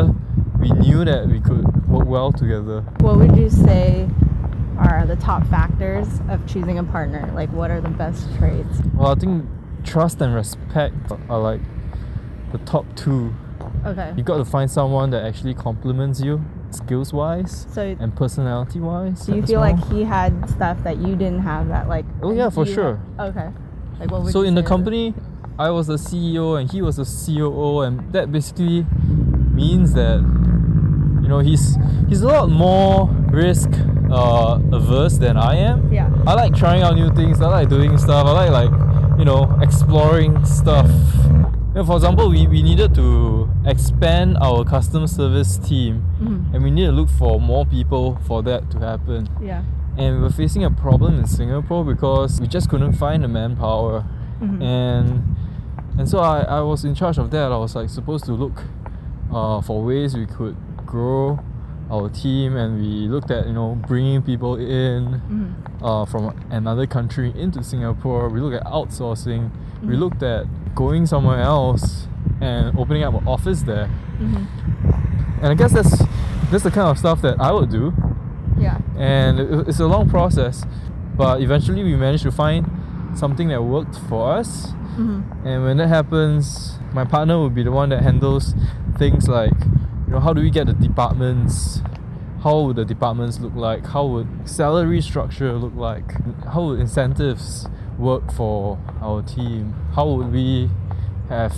we 0.62 0.69
knew 0.83 1.03
that 1.03 1.27
we 1.27 1.39
could 1.42 1.65
work 1.92 2.08
well 2.08 2.32
together. 2.32 2.82
What 3.00 3.18
would 3.18 3.36
you 3.38 3.50
say 3.50 4.10
are 4.78 5.06
the 5.06 5.16
top 5.18 5.46
factors 5.48 6.08
of 6.30 6.46
choosing 6.48 6.78
a 6.80 6.84
partner? 6.84 7.32
Like, 7.36 7.52
what 7.52 7.70
are 7.70 7.82
the 7.82 7.90
best 7.90 8.28
traits? 8.38 8.80
Well, 8.94 9.12
I 9.12 9.16
think 9.16 9.46
trust 9.84 10.22
and 10.22 10.34
respect 10.34 10.96
are 11.30 11.40
like 11.40 11.62
the 12.52 12.58
top 12.60 12.86
two. 12.96 13.34
Okay. 13.86 14.14
You 14.18 14.24
got 14.24 14.38
to 14.38 14.46
find 14.46 14.70
someone 14.70 15.10
that 15.12 15.24
actually 15.26 15.54
complements 15.54 16.22
you 16.22 16.44
skills 16.72 17.12
wise 17.12 17.68
So, 17.74 17.96
and 18.00 18.16
personality 18.16 18.80
wise. 18.80 19.26
do 19.26 19.36
you 19.36 19.46
feel 19.46 19.60
like 19.60 19.78
he 19.90 20.04
had 20.04 20.50
stuff 20.50 20.82
that 20.84 20.98
you 20.98 21.16
didn't 21.18 21.40
have 21.42 21.68
that, 21.68 21.90
like? 21.90 22.06
Oh, 22.24 22.32
yeah, 22.32 22.50
for 22.50 22.65
sure. 22.65 23.00
Okay. 23.20 23.50
Like, 24.00 24.10
what 24.10 24.24
would 24.24 24.32
so 24.32 24.42
in 24.42 24.56
the 24.56 24.62
say 24.62 24.63
is 24.63 24.65
it? 24.65 24.70
company 24.70 25.13
i 25.60 25.70
was 25.70 25.88
the 25.88 25.96
ceo 25.98 26.60
and 26.60 26.72
he 26.72 26.82
was 26.82 26.96
the 26.96 27.04
coo 27.04 27.82
and 27.82 28.12
that 28.13 28.32
basically 28.32 28.84
means 29.54 29.94
that 29.94 30.18
you 31.22 31.27
know 31.27 31.39
he's 31.39 31.75
he's 32.12 32.22
a 32.22 32.27
lot 32.27 32.50
more 32.50 33.08
risk 33.32 33.70
uh, 34.12 34.60
averse 34.74 35.18
than 35.18 35.38
i 35.38 35.56
am. 35.56 35.91
Yeah. 35.91 36.10
i 36.27 36.34
like 36.34 36.53
trying 36.53 36.82
out 36.84 36.96
new 36.96 37.10
things. 37.15 37.39
I 37.41 37.48
like 37.48 37.70
doing 37.70 37.98
stuff. 37.98 38.27
I 38.27 38.32
like 38.41 38.51
like 38.51 38.72
you 39.20 39.24
know 39.25 39.41
exploring 39.62 40.44
stuff. 40.46 40.89
You 41.72 41.75
know, 41.75 41.86
for 41.86 41.96
example 41.96 42.30
we, 42.30 42.46
we 42.48 42.62
needed 42.62 42.94
to 42.96 43.50
expand 43.65 44.38
our 44.41 44.65
customer 44.65 45.08
service 45.08 45.58
team. 45.58 46.03
Mhm. 46.22 46.53
and 46.53 46.63
we 46.63 46.70
need 46.72 46.86
to 46.88 46.91
look 46.91 47.08
for 47.10 47.39
more 47.39 47.65
people 47.65 48.20
for 48.27 48.44
that 48.44 48.70
to 48.72 48.80
happen. 48.80 49.30
Yeah. 49.41 49.63
and 49.98 50.10
we 50.18 50.22
were 50.24 50.30
facing 50.44 50.63
a 50.65 50.72
problem 50.72 51.18
in 51.20 51.25
Singapore 51.27 51.84
because 51.86 52.41
we 52.41 52.48
just 52.48 52.70
couldn't 52.70 52.94
find 52.94 53.24
the 53.24 53.27
manpower. 53.30 54.03
Mhm. 54.41 54.62
and 54.62 55.08
and 55.98 56.10
so 56.10 56.20
I, 56.20 56.41
I 56.58 56.62
was 56.62 56.84
in 56.84 56.94
charge 56.96 57.18
of 57.18 57.32
that. 57.32 57.51
I 57.51 57.58
was 57.58 57.75
like 57.75 57.89
supposed 57.89 58.25
to 58.25 58.34
look 58.34 58.58
uh, 59.34 59.62
for 59.62 59.82
ways 59.84 60.15
we 60.18 60.25
could 60.25 60.56
grow 60.86 61.39
our 61.91 62.10
team 62.10 62.55
and 62.55 62.79
we 62.81 63.07
looked 63.10 63.31
at 63.31 63.45
you 63.48 63.53
know 63.53 63.75
bringing 63.88 64.21
people 64.21 64.55
in 64.55 65.21
Mhm. 65.29 65.83
uh, 65.83 66.05
from 66.05 66.33
another 66.50 66.86
country 66.88 67.33
into 67.36 67.62
Singapore 67.63 68.29
we 68.29 68.39
looked 68.39 68.55
at 68.55 68.65
outsourcing 68.65 69.50
we 69.83 69.95
Mhm. 69.95 70.00
looked 70.00 70.24
at 70.24 70.45
going 70.74 71.05
somewhere 71.05 71.41
else 71.41 72.07
and 72.39 72.77
opening 72.79 73.03
up 73.03 73.13
an 73.13 73.27
office 73.27 73.63
there 73.63 73.89
Mhm. 74.19 74.45
and 75.41 75.48
I 75.48 75.53
guess 75.53 75.74
that's 75.74 76.03
that's 76.50 76.63
the 76.63 76.71
kind 76.71 76.88
of 76.88 76.98
stuff 76.98 77.21
that 77.21 77.36
I 77.41 77.51
would 77.51 77.69
do 77.69 77.93
Yeah. 78.57 78.77
and 78.98 79.39
it- 79.39 79.67
it's 79.69 79.79
a 79.79 79.88
long 79.88 80.10
process 80.10 80.65
but 81.17 81.41
eventually 81.41 81.83
we 81.83 81.95
managed 81.95 82.24
to 82.24 82.31
find 82.31 82.69
something 83.15 83.50
that 83.50 83.63
worked 83.63 83.98
for 84.10 84.31
us 84.39 84.74
Mhm. 84.98 85.24
and 85.45 85.63
when 85.63 85.77
that 85.77 85.88
happens 85.89 86.79
my 86.93 87.03
partner 87.03 87.38
will 87.38 87.50
be 87.50 87.63
the 87.63 87.71
one 87.71 87.89
that 87.89 88.01
handles 88.03 88.55
things 88.98 89.27
like 89.27 89.55
know 90.12 90.20
how 90.20 90.34
do 90.34 90.41
we 90.41 90.50
get 90.50 90.68
the 90.68 90.74
departments 90.74 91.82
how 92.44 92.62
would 92.62 92.75
the 92.75 92.86
departments 92.86 93.39
look 93.39 93.53
like? 93.53 93.86
How 93.86 94.03
would 94.06 94.50
salary 94.50 95.00
structure 95.01 95.53
look 95.53 95.75
like? 95.75 96.12
How 96.46 96.63
would 96.65 96.80
incentives 96.80 97.68
work 98.00 98.32
for 98.34 98.80
our 99.00 99.22
team? 99.22 99.75
How 99.94 100.08
would 100.08 100.32
we 100.32 100.70
have 101.30 101.56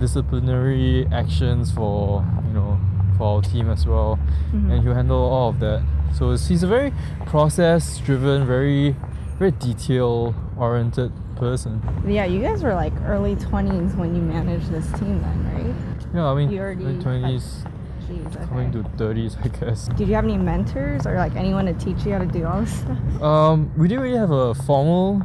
disciplinary 0.00 1.06
actions 1.12 1.70
for 1.70 2.26
you 2.48 2.52
know 2.54 2.80
for 3.16 3.36
our 3.36 3.42
team 3.42 3.70
as 3.70 3.86
well? 3.86 4.18
Mm-hmm. 4.48 4.70
and 4.72 4.82
he'll 4.82 4.94
handle 4.94 5.18
all 5.18 5.50
of 5.50 5.60
that. 5.60 5.84
So 6.12 6.32
he's 6.32 6.64
a 6.64 6.66
very 6.66 6.92
process 7.26 7.98
driven 7.98 8.46
very 8.46 8.96
very 9.38 9.52
detail 9.52 10.34
oriented 10.58 11.12
person. 11.36 11.80
Yeah 12.04 12.24
you 12.24 12.40
guys 12.40 12.64
were 12.64 12.74
like 12.74 12.94
early 13.02 13.36
20s 13.36 13.96
when 13.96 14.16
you 14.16 14.22
managed 14.22 14.72
this 14.72 14.90
team 14.98 15.22
then 15.22 15.54
right? 15.54 16.14
Yeah 16.14 16.26
i 16.26 16.34
mean 16.34 16.50
you 16.50 16.60
already 16.60 16.84
20s 16.84 17.70
Jeez, 18.08 18.36
okay. 18.36 18.46
Coming 18.46 18.72
to 18.72 18.82
30s, 18.96 19.36
I 19.44 19.48
guess. 19.58 19.88
Did 19.96 20.08
you 20.08 20.14
have 20.14 20.24
any 20.24 20.36
mentors 20.36 21.06
or 21.06 21.16
like 21.16 21.34
anyone 21.34 21.66
to 21.66 21.74
teach 21.74 22.06
you 22.06 22.12
how 22.12 22.18
to 22.18 22.26
do 22.26 22.46
all 22.46 22.60
this 22.60 22.72
stuff? 22.72 23.22
Um, 23.22 23.72
we 23.76 23.88
didn't 23.88 24.04
really 24.04 24.18
have 24.18 24.30
a 24.30 24.54
formal 24.54 25.22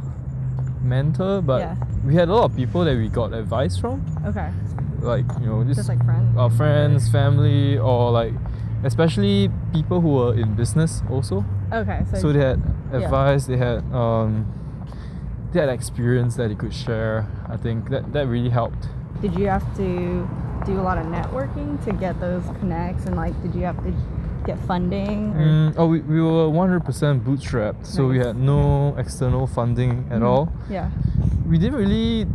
mentor, 0.82 1.42
but 1.42 1.60
yeah. 1.60 1.76
we 2.04 2.14
had 2.14 2.28
a 2.28 2.34
lot 2.34 2.50
of 2.50 2.56
people 2.56 2.84
that 2.84 2.96
we 2.96 3.08
got 3.08 3.32
advice 3.32 3.76
from. 3.76 4.04
Okay. 4.26 4.50
Like 5.00 5.24
you 5.40 5.46
know, 5.46 5.64
just, 5.64 5.78
just 5.78 5.88
like 5.88 6.04
friends, 6.04 6.36
our 6.36 6.50
friends, 6.50 7.10
family, 7.10 7.78
or 7.78 8.10
like 8.10 8.34
especially 8.84 9.50
people 9.72 10.00
who 10.00 10.14
were 10.14 10.34
in 10.34 10.54
business 10.54 11.02
also. 11.10 11.44
Okay. 11.72 12.02
So, 12.10 12.18
so 12.18 12.32
they 12.32 12.40
had 12.40 12.62
advice. 12.92 13.48
Yeah. 13.48 13.56
They 13.56 13.64
had 13.64 13.92
um, 13.92 14.46
they 15.52 15.60
had 15.60 15.68
experience 15.68 16.36
that 16.36 16.48
they 16.48 16.54
could 16.54 16.74
share. 16.74 17.26
I 17.48 17.56
think 17.56 17.90
that 17.90 18.12
that 18.12 18.26
really 18.26 18.50
helped. 18.50 18.88
Did 19.20 19.38
you 19.38 19.46
have 19.46 19.76
to 19.76 20.28
do 20.64 20.78
a 20.80 20.82
lot 20.82 20.98
of 20.98 21.06
networking 21.06 21.82
to 21.84 21.92
get 21.92 22.18
those 22.20 22.44
connects 22.60 23.06
and 23.06 23.16
like 23.16 23.34
did 23.42 23.54
you 23.54 23.62
have 23.62 23.76
to 23.84 23.92
get 24.46 24.58
funding 24.66 25.32
or 25.34 25.40
Mm, 25.40 25.74
oh, 25.78 25.86
we, 25.86 26.00
we 26.00 26.20
were 26.20 26.48
100% 26.50 27.22
bootstrapped, 27.24 27.86
so 27.86 28.06
we 28.08 28.18
had 28.18 28.36
no 28.36 28.94
external 28.98 29.46
funding 29.46 30.06
at 30.10 30.20
Mhm. 30.20 30.26
all. 30.26 30.52
yeah 30.70 30.90
we 31.48 31.58
didn't 31.58 31.78
really 31.78 32.26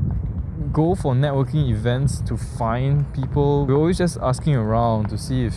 go 0.72 0.96
for 0.96 1.14
networking 1.16 1.70
events 1.70 2.22
to 2.22 2.38
find 2.38 3.12
people. 3.14 3.66
We 3.66 3.74
were 3.74 3.80
always 3.80 3.98
just 3.98 4.18
asking 4.22 4.56
around 4.56 5.10
to 5.10 5.18
see 5.18 5.46
if 5.46 5.56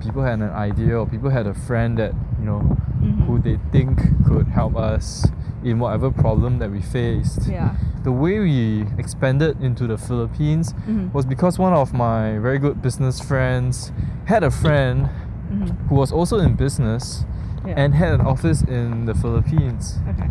people 0.00 0.22
had 0.22 0.38
an 0.40 0.50
idea 0.50 0.98
or 1.00 1.06
people 1.06 1.30
had 1.30 1.46
a 1.46 1.54
friend 1.54 1.98
that, 1.98 2.12
you 2.38 2.44
know, 2.44 2.60
Mhm. 3.02 3.26
who 3.26 3.38
they 3.40 3.58
think 3.72 3.98
could 4.26 4.46
help 4.48 4.76
us 4.76 5.26
in 5.64 5.78
whatever 5.78 6.10
problem 6.10 6.58
that 6.58 6.70
we 6.70 6.80
faced. 6.80 7.48
yeah 7.48 7.74
The 8.04 8.12
way 8.12 8.38
we 8.38 8.84
expanded 8.98 9.56
into 9.62 9.86
the 9.86 9.96
Philippines 9.96 10.74
Mhm. 10.86 11.12
was 11.14 11.24
because 11.24 11.58
one 11.58 11.72
of 11.72 11.92
my 11.94 12.38
very 12.38 12.58
good 12.58 12.82
business 12.82 13.18
friends 13.20 13.92
had 14.26 14.42
a 14.44 14.50
friend 14.50 15.08
Mhm. 15.50 15.88
who 15.88 15.94
was 15.94 16.12
also 16.12 16.38
in 16.38 16.54
business 16.54 17.24
yeah 17.66 17.74
and 17.80 17.94
had 17.94 18.12
an 18.12 18.20
office 18.20 18.60
in 18.62 19.06
the 19.06 19.14
Philippines 19.14 19.98
okay 20.10 20.28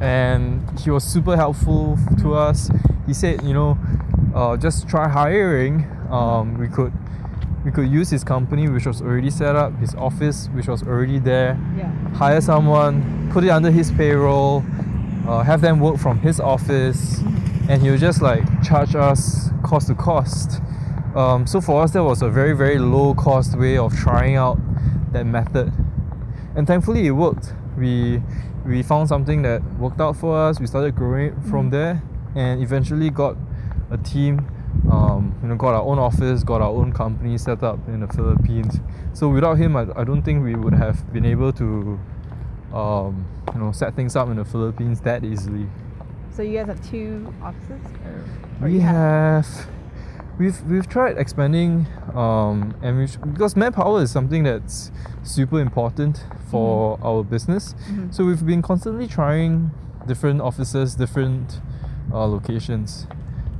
and 0.00 0.60
he 0.80 0.90
was 0.90 1.02
super 1.04 1.36
helpful 1.36 1.98
to 2.22 2.34
us. 2.34 2.70
He 3.06 3.12
said, 3.14 3.42
you 3.42 3.52
know, 3.52 3.76
uh, 4.34 4.56
just 4.56 4.86
try 4.88 5.08
hiring. 5.08 5.86
Um, 6.10 6.54
we 6.58 6.68
could 6.68 6.92
we 7.68 7.72
could 7.72 7.90
use 7.92 8.08
his 8.08 8.24
company, 8.24 8.66
which 8.66 8.86
was 8.86 9.02
already 9.02 9.28
set 9.28 9.54
up, 9.54 9.78
his 9.78 9.94
office, 9.96 10.48
which 10.54 10.68
was 10.68 10.82
already 10.84 11.18
there. 11.18 11.58
yeah 11.76 11.92
Hire 12.14 12.40
someone, 12.40 13.28
put 13.30 13.44
it 13.44 13.50
under 13.50 13.70
his 13.70 13.90
payroll, 13.90 14.64
uh, 15.28 15.42
have 15.42 15.60
them 15.60 15.78
work 15.78 15.98
from 15.98 16.18
his 16.18 16.40
office, 16.40 17.18
and 17.68 17.82
he 17.82 17.90
would 17.90 18.00
just 18.00 18.22
like 18.22 18.42
charge 18.62 18.94
us 18.94 19.50
cost 19.62 19.88
to 19.88 19.94
cost. 19.94 20.62
Um, 21.14 21.46
so 21.46 21.60
for 21.60 21.82
us, 21.82 21.90
that 21.92 22.02
was 22.02 22.22
a 22.22 22.30
very 22.30 22.54
very 22.56 22.78
low 22.78 23.12
cost 23.12 23.58
way 23.58 23.76
of 23.76 23.94
trying 23.94 24.36
out 24.36 24.58
that 25.12 25.24
method 25.26 25.70
and 26.54 26.66
thankfully 26.66 27.06
it 27.06 27.12
worked 27.12 27.52
we 27.78 28.22
we 28.66 28.82
found 28.82 29.08
something 29.08 29.40
that 29.42 29.62
worked 29.78 30.00
out 30.02 30.14
for 30.14 30.36
us 30.36 30.60
we 30.60 30.66
started 30.66 30.94
growing 30.94 31.26
it 31.28 31.34
from 31.50 31.68
Mhm. 31.68 31.70
there 31.70 32.02
and 32.34 32.62
eventually 32.62 33.08
got 33.08 33.34
a 33.90 33.96
team 33.96 34.46
um, 34.90 35.34
you 35.42 35.48
know 35.48 35.56
got 35.56 35.74
our 35.74 35.82
own 35.82 35.98
office 35.98 36.42
got 36.44 36.60
our 36.60 36.70
own 36.70 36.92
company 36.92 37.36
set 37.38 37.62
up 37.62 37.78
in 37.88 38.00
the 38.00 38.08
philippines. 38.08 38.80
So 39.12 39.28
without 39.28 39.54
him 39.58 39.76
i, 39.76 39.86
I 39.96 40.04
don't 40.04 40.22
think 40.22 40.44
we 40.44 40.54
would 40.54 40.74
have 40.74 41.12
been 41.12 41.24
able 41.24 41.52
to 41.54 41.98
um, 42.72 43.26
you 43.54 43.60
know 43.60 43.72
set 43.72 43.94
things 43.94 44.16
up 44.16 44.28
in 44.28 44.36
the 44.36 44.44
philippines 44.44 45.00
that 45.02 45.24
easily. 45.24 45.66
So 46.30 46.42
you 46.42 46.58
guys 46.58 46.68
have 46.68 46.90
two 46.90 47.32
offices 47.42 47.80
or, 48.04 48.66
or 48.66 48.68
we 48.70 48.78
have 48.80 49.46
we've 50.38 50.62
we've 50.64 50.88
tried 50.88 51.18
expanding 51.18 51.86
um, 52.14 52.74
and 52.82 52.98
we've, 52.98 53.20
because 53.32 53.56
manpower 53.56 54.02
is 54.02 54.10
something 54.10 54.44
that's 54.44 54.92
super 55.24 55.60
important 55.60 56.24
for 56.50 56.98
our 57.02 57.24
business. 57.24 57.74
Mhm. 57.88 58.14
so 58.14 58.24
we've 58.24 58.46
been 58.46 58.62
constantly 58.62 59.06
trying 59.06 59.70
different 60.06 60.40
offices 60.40 60.94
different 60.94 61.60
uh, 62.12 62.24
locations 62.26 63.06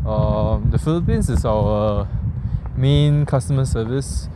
um, 0.09 0.71
the 0.71 0.79
philippines 0.79 1.29
is 1.29 1.45
our 1.45 2.09
main 2.77 3.27
customer 3.27 3.65
service 3.65 4.29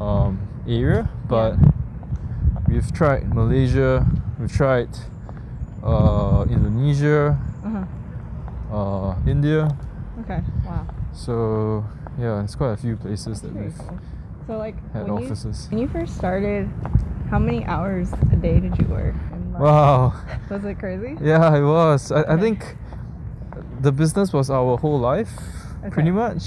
um, 0.00 0.40
area 0.66 1.08
but 1.28 1.56
we've 2.68 2.92
tried 2.92 3.34
malaysia 3.34 4.06
we've 4.38 4.52
tried 4.52 4.88
uh, 5.82 6.44
indonesia 6.48 7.36
uh-huh. 7.64 8.76
uh, 8.76 9.16
india 9.26 9.68
okay 10.20 10.40
wow 10.66 10.86
so 11.12 11.84
yeah, 12.18 12.42
it's 12.44 12.54
quite 12.54 12.72
a 12.72 12.76
few 12.76 12.96
places 12.96 13.40
that 13.40 13.52
we've 13.54 13.76
cool. 13.78 13.98
so 14.46 14.58
like 14.58 14.74
had 14.92 15.08
when 15.08 15.18
you, 15.18 15.26
offices. 15.26 15.66
when 15.70 15.78
you 15.80 15.88
first 15.88 16.16
started 16.16 16.68
how 17.30 17.38
many 17.38 17.64
hours 17.64 18.12
a 18.32 18.36
day 18.36 18.60
did 18.60 18.76
you 18.78 18.86
work 18.86 19.14
Wow. 19.58 20.14
was 20.50 20.64
it 20.64 20.78
crazy 20.78 21.18
Yeah, 21.20 21.54
it 21.54 21.62
was. 21.62 22.10
I, 22.12 22.34
I 22.34 22.36
think 22.38 22.76
the 23.80 23.92
business 23.92 24.32
was 24.32 24.50
our 24.50 24.76
whole 24.76 24.98
life, 24.98 25.32
pretty 25.90 26.10
much. 26.10 26.42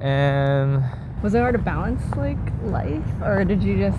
And 0.00 0.82
was 1.22 1.34
it 1.34 1.38
hard 1.38 1.54
to 1.54 1.58
balance 1.58 2.02
like 2.16 2.36
life 2.64 3.04
or 3.22 3.44
did 3.44 3.62
you 3.62 3.78
just 3.78 3.98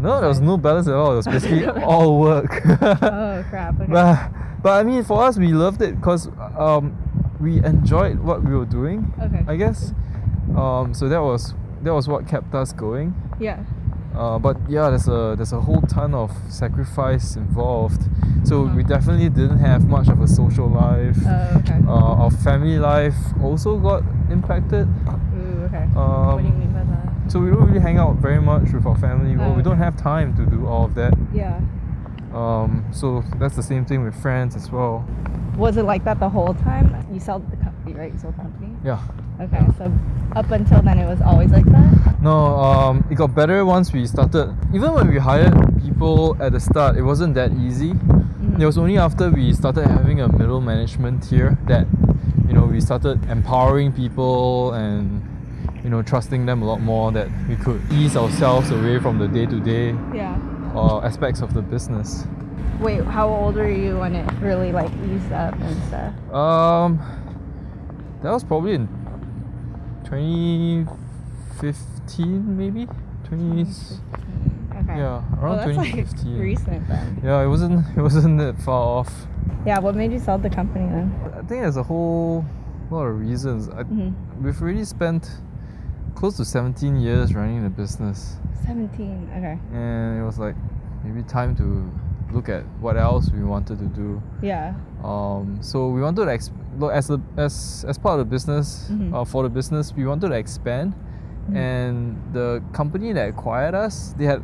no, 0.00 0.18
there 0.18 0.28
was 0.28 0.40
no 0.40 0.56
balance 0.56 0.88
at 0.88 0.94
all. 0.94 1.12
It 1.12 1.16
was 1.16 1.26
basically 1.26 1.66
all 1.82 2.18
work. 2.18 2.60
oh 2.66 3.44
crap 3.48 3.80
okay. 3.80 3.90
but, 3.90 4.30
but 4.62 4.70
I 4.70 4.82
mean, 4.82 5.04
for 5.04 5.22
us, 5.22 5.38
we 5.38 5.52
loved 5.52 5.82
it 5.82 5.94
because 6.00 6.28
um, 6.58 6.96
we 7.40 7.64
enjoyed 7.64 8.18
what 8.18 8.42
we 8.42 8.56
were 8.56 8.66
doing. 8.66 9.12
Okay. 9.22 9.44
I 9.46 9.56
guess. 9.56 9.92
Um, 10.56 10.94
so 10.94 11.08
that 11.08 11.22
was 11.22 11.54
that 11.82 11.94
was 11.94 12.08
what 12.08 12.26
kept 12.26 12.54
us 12.54 12.72
going. 12.72 13.14
yeah 13.38 13.62
Uh, 14.16 14.38
but 14.38 14.56
yeah, 14.68 14.90
there's 14.90 15.08
a 15.08 15.34
there's 15.36 15.52
a 15.52 15.60
whole 15.60 15.82
ton 15.82 16.14
of 16.14 16.30
sacrifice 16.48 17.36
involved. 17.36 18.02
So 18.44 18.64
Uh-huh. 18.64 18.76
we 18.76 18.82
definitely 18.84 19.28
didn't 19.28 19.58
have 19.58 19.88
much 19.88 20.08
of 20.08 20.20
a 20.20 20.28
social 20.28 20.68
life. 20.68 21.18
oh 21.26 21.58
okay 21.58 21.80
Uh, 21.86 22.22
our 22.22 22.30
family 22.30 22.78
life 22.78 23.16
also 23.42 23.76
got 23.78 24.02
impacted. 24.30 24.86
Ooh, 24.88 25.64
okay 25.66 25.84
Um, 25.96 26.26
what 26.26 26.42
do 26.42 26.48
you 26.48 26.54
mean 26.54 26.72
by 26.72 26.84
that 26.92 27.30
So 27.32 27.40
we 27.40 27.50
don't 27.50 27.66
really 27.66 27.80
hang 27.80 27.98
out 27.98 28.16
very 28.16 28.40
much 28.40 28.72
with 28.72 28.86
our 28.86 28.96
family. 28.96 29.36
Well, 29.36 29.50
Oh, 29.52 29.56
we 29.56 29.62
don't 29.62 29.78
have 29.86 29.96
time 29.96 30.34
to 30.36 30.44
do 30.46 30.66
all 30.66 30.84
of 30.84 30.94
that. 30.94 31.14
yeah 31.32 31.58
Um, 32.34 32.84
so 32.90 33.22
that's 33.40 33.56
the 33.56 33.62
same 33.62 33.84
thing 33.84 34.04
with 34.04 34.14
friends 34.26 34.54
as 34.56 34.70
well. 34.70 35.04
was 35.56 35.76
it 35.76 35.84
like 35.92 36.02
that 36.04 36.18
the 36.18 36.28
whole 36.28 36.54
time 36.68 36.86
you 37.14 37.20
sold 37.20 37.42
the 37.50 37.56
company 37.66 37.92
right 38.00 38.12
you 38.12 38.18
sold 38.18 38.34
the 38.34 38.42
company 38.42 38.70
Yeah. 38.84 38.98
Okay 39.40 39.66
so 39.78 39.90
up 40.36 40.50
until 40.50 40.80
then 40.82 40.98
it 40.98 41.06
was 41.06 41.20
always 41.22 41.50
like 41.50 41.64
that 41.66 41.90
No, 42.22 42.56
um, 42.56 43.04
it 43.10 43.16
got 43.16 43.34
better 43.34 43.64
once 43.66 43.92
we 43.92 44.06
started. 44.06 44.48
Even 44.72 44.92
when 44.94 45.08
we 45.12 45.18
hired 45.18 45.52
people 45.84 46.34
at 46.40 46.52
the 46.52 46.60
start, 46.60 46.96
it 46.96 47.02
wasn't 47.02 47.34
that 47.34 47.52
easy. 47.52 47.92
Mhm. 47.92 48.58
It 48.60 48.64
was 48.64 48.78
only 48.78 48.96
after 48.96 49.28
we 49.30 49.52
started 49.52 49.86
having 49.86 50.22
a 50.22 50.28
middle 50.32 50.62
management 50.62 51.22
tier 51.24 51.58
that, 51.68 51.86
you 52.48 52.54
know, 52.54 52.64
we 52.64 52.80
started 52.80 53.20
empowering 53.28 53.92
people 53.92 54.72
and, 54.72 55.20
you 55.84 55.90
know, 55.90 56.00
trusting 56.00 56.46
them 56.46 56.62
a 56.62 56.64
lot 56.64 56.80
more 56.80 57.12
that 57.12 57.28
we 57.46 57.56
could 57.56 57.80
ease 57.92 58.16
ourselves 58.16 58.70
away 58.70 58.98
from 58.98 59.18
the 59.18 59.28
day 59.28 59.44
to 59.46 59.60
day 59.60 59.94
yeah 60.14 60.34
aspects 61.04 61.42
of 61.42 61.52
the 61.52 61.60
business. 61.62 62.26
wait 62.80 63.04
how 63.04 63.28
old 63.28 63.54
were 63.54 63.68
you 63.70 63.98
when 64.00 64.14
it 64.16 64.26
really 64.40 64.72
like 64.72 64.90
eased 65.12 65.30
up 65.32 65.54
and 65.60 65.76
stuff 65.88 66.12
Um, 66.34 66.98
that 68.22 68.32
was 68.32 68.42
probably 68.44 68.74
in 68.80 68.88
2015, 70.04 72.56
maybe 72.56 72.86
20. 73.24 73.62
okay 73.62 74.98
Yeah, 74.98 75.22
around 75.40 75.56
that's 75.58 75.76
like 75.76 75.86
2015. 75.86 76.38
recent 76.38 76.88
then 76.88 77.20
Yeah, 77.24 77.42
it 77.42 77.48
wasn't 77.48 77.84
it 77.96 78.00
wasn't 78.02 78.38
that 78.38 78.60
far 78.62 78.98
off. 78.98 79.26
yeah 79.66 79.78
what 79.78 79.94
made 79.94 80.12
you 80.12 80.18
sell 80.18 80.38
the 80.38 80.50
company 80.50 80.86
then 80.86 81.12
I 81.32 81.36
think 81.38 81.48
there's 81.62 81.76
a 81.76 81.82
whole 81.82 82.44
lot 82.90 83.04
of 83.04 83.18
reasons. 83.18 83.68
I, 83.68 83.82
hmm 83.84 84.10
We've 84.42 84.60
already 84.60 84.84
spent 84.84 85.30
close 86.14 86.36
to 86.36 86.44
17 86.44 86.96
years 86.96 87.34
running 87.34 87.62
the 87.64 87.70
business, 87.70 88.36
17 88.66 89.30
okay 89.36 89.58
and 89.72 90.20
it 90.20 90.24
was 90.24 90.38
like 90.38 90.54
maybe 91.04 91.22
time 91.22 91.54
to 91.56 91.90
look 92.34 92.48
at 92.48 92.62
what 92.80 92.96
else 92.96 93.30
we 93.30 93.42
wanted 93.44 93.78
to 93.78 93.86
do. 94.02 94.20
yeah 94.42 94.74
Um, 95.04 95.58
so 95.60 95.88
we 95.88 96.00
wanted 96.02 96.24
to 96.24 96.32
ex- 96.32 96.50
look 96.78 96.92
as 96.92 97.10
a, 97.10 97.20
as 97.36 97.84
as 97.88 97.96
part 97.98 98.18
of 98.18 98.26
the 98.26 98.30
business 98.36 98.88
Mhm. 98.90 99.12
uh, 99.14 99.24
for 99.24 99.42
the 99.42 99.50
business 99.58 99.92
we 99.96 100.04
wanted 100.06 100.28
to 100.30 100.34
expand, 100.36 100.94
Mhm. 101.48 101.56
and 101.56 101.96
the 102.32 102.60
company 102.72 103.12
that 103.12 103.28
acquired 103.28 103.74
us 103.74 104.14
they 104.18 104.24
had 104.26 104.40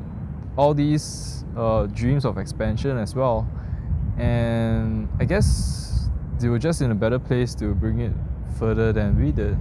all 0.56 0.74
these 0.74 1.44
uh, 1.56 1.86
dreams 2.00 2.24
of 2.24 2.36
expansion 2.38 2.96
as 2.98 3.14
well, 3.16 3.46
and 4.18 5.08
I 5.18 5.24
guess 5.24 6.08
they 6.38 6.48
were 6.48 6.58
just 6.58 6.82
in 6.82 6.90
a 6.90 6.94
better 6.94 7.18
place 7.18 7.54
to 7.56 7.74
bring 7.74 8.00
it 8.00 8.12
further 8.58 8.92
than 8.92 9.16
we 9.18 9.32
did. 9.32 9.56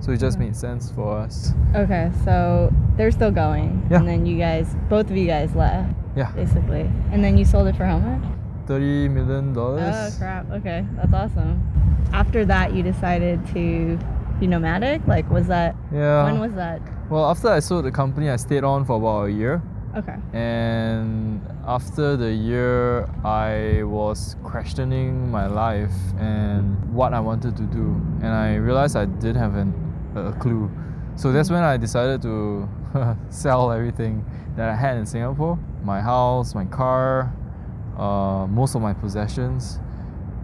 So 0.00 0.12
it 0.12 0.20
just 0.20 0.38
made 0.38 0.54
sense 0.54 0.90
for 0.92 1.18
us. 1.18 1.52
Okay, 1.74 2.10
so 2.24 2.72
they're 2.96 3.10
still 3.10 3.32
going, 3.32 3.82
Yeah. 3.90 3.98
and 3.98 4.06
then 4.08 4.26
you 4.26 4.38
guys, 4.38 4.76
both 4.88 5.10
of 5.10 5.16
you 5.16 5.26
guys 5.26 5.54
left, 5.56 5.92
Yeah, 6.18 6.30
basically, 6.32 6.84
and 7.12 7.22
then 7.24 7.38
you 7.38 7.44
sold 7.44 7.66
it 7.68 7.76
for 7.76 7.84
how 7.92 7.98
much? 7.98 8.24
thirty 8.66 9.08
million 9.08 9.52
dollars. 9.54 9.94
Oh 9.96 10.18
crap! 10.18 10.50
Okay, 10.58 10.84
that's 10.96 11.14
awesome. 11.22 11.54
After 12.12 12.44
that, 12.52 12.74
you 12.74 12.82
decided 12.82 13.38
to 13.54 13.98
be 14.40 14.46
nomadic. 14.46 15.00
Like, 15.06 15.26
was 15.30 15.46
that 15.46 15.74
Yeah. 15.92 16.24
when 16.24 16.38
was 16.40 16.52
that? 16.54 16.80
well, 17.10 17.24
after 17.30 17.48
I 17.48 17.60
sold 17.60 17.84
the 17.84 17.90
company, 18.02 18.26
I 18.30 18.36
stayed 18.36 18.64
on 18.64 18.84
for 18.84 18.96
about 18.96 19.28
a 19.28 19.32
year. 19.32 19.62
Okay. 19.96 20.16
And 20.34 21.40
after 21.66 22.16
the 22.16 22.30
year, 22.30 23.08
I 23.24 23.82
was 23.84 24.36
questioning 24.42 25.30
my 25.30 25.46
life 25.46 25.96
and 26.18 26.64
what 26.98 27.14
I 27.14 27.20
wanted 27.20 27.56
to 27.56 27.62
do. 27.80 27.86
And 28.22 28.26
I 28.46 28.56
realized 28.56 28.96
I 28.96 29.06
didn't 29.06 29.40
have 29.46 29.54
an, 29.56 29.72
a 30.14 30.32
clue. 30.42 30.70
So 31.16 31.32
that's 31.32 31.50
when 31.50 31.64
I 31.64 31.76
decided 31.78 32.20
to 32.22 32.68
sell 33.30 33.72
everything 33.72 34.24
that 34.56 34.68
I 34.68 34.74
had 34.76 34.98
in 34.98 35.06
Singapore 35.06 35.58
my 35.84 36.00
house, 36.00 36.54
my 36.54 36.64
car, 36.66 37.32
uh, 37.98 38.46
most 38.48 38.74
of 38.74 38.82
my 38.82 38.92
possessions. 38.92 39.78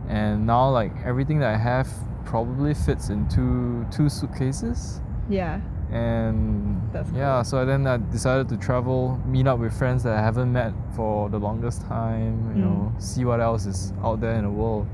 And 0.08 0.46
now, 0.46 0.70
like, 0.70 0.92
everything 1.04 1.38
that 1.40 1.54
I 1.54 1.56
have 1.56 1.88
probably 2.24 2.74
fits 2.74 3.08
into 3.10 3.86
two 3.90 4.08
suitcases 4.08 5.00
Yeah. 5.28 5.60
and 5.92 6.80
That's 6.92 7.10
yeah 7.12 7.36
cool. 7.36 7.44
so 7.44 7.66
then 7.66 7.86
i 7.86 7.98
decided 7.98 8.48
to 8.48 8.56
travel 8.56 9.20
meet 9.26 9.46
up 9.46 9.58
with 9.58 9.72
friends 9.78 10.02
that 10.04 10.16
i 10.16 10.20
haven't 10.22 10.50
met 10.52 10.72
for 10.96 11.28
the 11.28 11.38
longest 11.38 11.82
time 11.82 12.34
you 12.56 12.62
Mm. 12.62 12.64
know 12.64 12.92
see 12.98 13.24
what 13.26 13.40
else 13.40 13.66
is 13.66 13.92
out 14.02 14.20
there 14.22 14.34
in 14.34 14.44
the 14.44 14.50
world 14.50 14.86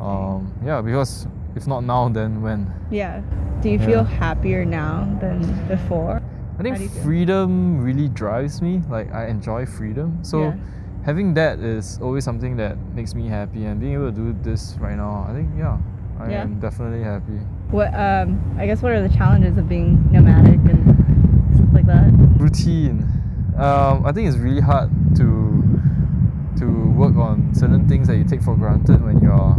um, 0.00 0.52
yeah 0.64 0.80
because 0.80 1.26
if 1.56 1.66
not 1.66 1.82
now 1.84 2.08
then 2.08 2.40
when 2.40 2.72
Yeah. 2.90 3.20
Do 3.62 3.68
you 3.68 3.78
feel 3.78 4.06
Yeah. 4.08 4.18
happier 4.24 4.64
now 4.64 5.06
than 5.20 5.40
before? 5.68 6.22
I 6.60 6.62
think 6.62 6.90
freedom 7.02 7.80
really 7.80 8.08
drives 8.08 8.60
me 8.62 8.82
like 8.90 9.10
i 9.12 9.26
enjoy 9.26 9.64
freedom 9.64 10.18
so 10.22 10.40
Yeah. 10.40 10.54
having 11.04 11.34
that 11.34 11.58
is 11.58 11.98
always 12.02 12.24
something 12.24 12.56
that 12.56 12.76
makes 12.94 13.14
me 13.14 13.26
happy 13.28 13.64
and 13.64 13.80
being 13.80 13.94
able 13.94 14.12
to 14.12 14.16
do 14.16 14.36
this 14.42 14.76
right 14.78 14.96
now 14.96 15.26
i 15.28 15.32
think 15.32 15.48
yeah 15.56 15.78
i 16.20 16.30
Yeah. 16.30 16.42
am 16.42 16.60
definitely 16.60 17.02
happy 17.02 17.40
What 17.70 17.94
um 17.94 18.36
I 18.58 18.66
guess 18.66 18.82
what 18.82 18.92
are 18.92 19.00
the 19.08 19.14
challenges 19.16 19.56
of 19.56 19.68
being 19.68 19.96
nomadic 20.12 20.60
and 20.72 20.82
stuff 21.56 21.72
like 21.72 21.86
that? 21.86 22.10
routine. 22.38 23.06
Um, 23.56 24.04
I 24.06 24.12
think 24.12 24.28
it's 24.28 24.36
really 24.38 24.60
hard 24.60 24.90
to 25.16 25.26
to 26.58 26.66
work 26.92 27.16
on 27.16 27.54
certain 27.54 27.86
things 27.88 28.08
that 28.08 28.16
you 28.16 28.24
take 28.24 28.42
for 28.42 28.56
granted 28.56 29.00
when 29.04 29.20
you're 29.20 29.54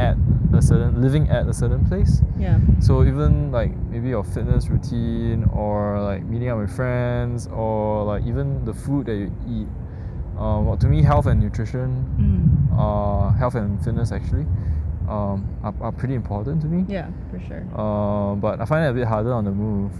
at 0.00 0.16
a 0.58 0.62
certain 0.62 1.00
living 1.02 1.28
at 1.28 1.46
a 1.46 1.52
certain 1.52 1.84
place. 1.90 2.22
Yeah. 2.38 2.58
So 2.80 3.04
even 3.04 3.52
like 3.52 3.72
maybe 3.92 4.08
your 4.08 4.24
fitness 4.24 4.68
routine 4.68 5.44
or 5.52 6.00
like 6.02 6.22
meeting 6.24 6.48
up 6.48 6.58
with 6.58 6.74
friends 6.74 7.46
or 7.48 8.04
like 8.04 8.22
even 8.26 8.64
the 8.64 8.74
food 8.74 9.06
that 9.06 9.16
you 9.16 9.30
eat. 9.48 9.68
Um, 10.38 10.64
well, 10.66 10.76
to 10.78 10.86
me, 10.86 11.02
health 11.02 11.26
and 11.26 11.38
nutrition, 11.40 11.88
Mm. 12.18 12.78
uh, 12.78 13.30
health 13.36 13.54
and 13.56 13.78
fitness 13.84 14.10
actually, 14.10 14.46
um, 15.06 15.44
are, 15.62 15.74
are 15.82 15.92
pretty 15.92 16.14
important 16.14 16.62
to 16.62 16.66
me. 16.66 16.84
Yeah, 16.88 17.08
for 17.30 17.38
sure. 17.40 17.62
Uh, 17.76 18.34
but 18.36 18.58
I 18.60 18.64
find 18.64 18.84
it 18.86 18.88
a 18.88 18.94
bit 18.94 19.06
harder 19.06 19.34
on 19.34 19.44
the 19.44 19.50
move. 19.50 19.92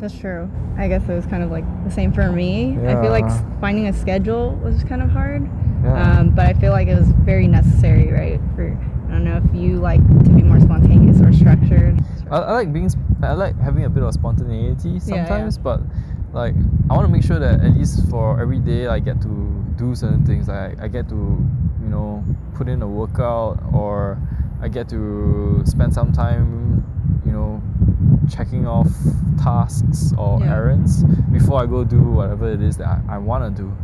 That's 0.00 0.16
true. 0.16 0.48
I 0.76 0.88
guess 0.88 1.02
it 1.08 1.14
was 1.14 1.26
kind 1.26 1.42
of 1.42 1.50
like 1.50 1.64
the 1.84 1.90
same 1.90 2.12
for 2.12 2.30
me. 2.30 2.76
Yeah. 2.82 2.98
I 2.98 3.02
feel 3.02 3.10
like 3.10 3.28
finding 3.60 3.86
a 3.88 3.92
schedule 3.92 4.54
was 4.62 4.84
kind 4.84 5.00
of 5.02 5.10
hard. 5.10 5.42
Yeah. 5.82 6.18
Um, 6.20 6.30
but 6.36 6.44
I 6.46 6.52
feel 6.54 6.72
like 6.72 6.88
it 6.88 6.98
was 6.98 7.08
very 7.24 7.48
necessary, 7.48 8.12
right? 8.12 8.40
For 8.54 8.76
don't 9.18 9.24
know 9.24 9.50
if 9.50 9.56
you 9.56 9.76
like 9.78 10.00
to 10.24 10.30
be 10.30 10.42
more 10.42 10.60
spontaneous 10.60 11.20
or 11.20 11.32
structured. 11.32 12.00
I, 12.30 12.36
I 12.38 12.52
like 12.52 12.72
being 12.72 12.90
I 13.22 13.32
like 13.32 13.58
having 13.58 13.84
a 13.84 13.90
bit 13.90 14.02
of 14.02 14.12
spontaneity 14.14 14.90
yeah. 14.90 14.98
sometimes, 15.26 15.58
but 15.58 15.80
like 16.32 16.54
I 16.90 16.94
want 16.94 17.06
to 17.06 17.12
make 17.12 17.24
sure 17.24 17.38
that 17.38 17.60
at 17.60 17.76
least 17.76 18.08
for 18.10 18.40
every 18.40 18.60
day 18.60 18.86
I 18.86 18.98
get 19.00 19.20
to 19.22 19.64
do 19.76 19.94
certain 19.94 20.24
things. 20.24 20.48
Like 20.48 20.78
I, 20.78 20.84
I 20.84 20.88
get 20.88 21.08
to 21.08 21.14
you 21.14 21.88
know 21.88 22.24
put 22.54 22.68
in 22.68 22.82
a 22.82 22.86
workout 22.88 23.62
or 23.72 24.18
I 24.62 24.68
get 24.68 24.88
to 24.90 25.62
spend 25.64 25.94
some 25.94 26.12
time 26.12 26.84
you 27.26 27.32
know 27.32 27.62
checking 28.30 28.66
off 28.66 28.88
tasks 29.42 30.12
or 30.16 30.40
Yeah. 30.40 30.54
errands 30.54 31.02
before 31.32 31.62
I 31.62 31.66
go 31.66 31.82
do 31.82 32.02
whatever 32.02 32.50
it 32.52 32.62
is 32.62 32.76
that 32.76 32.86
I, 32.86 33.14
I 33.14 33.18
want 33.18 33.56
to 33.56 33.62
do. 33.62 33.76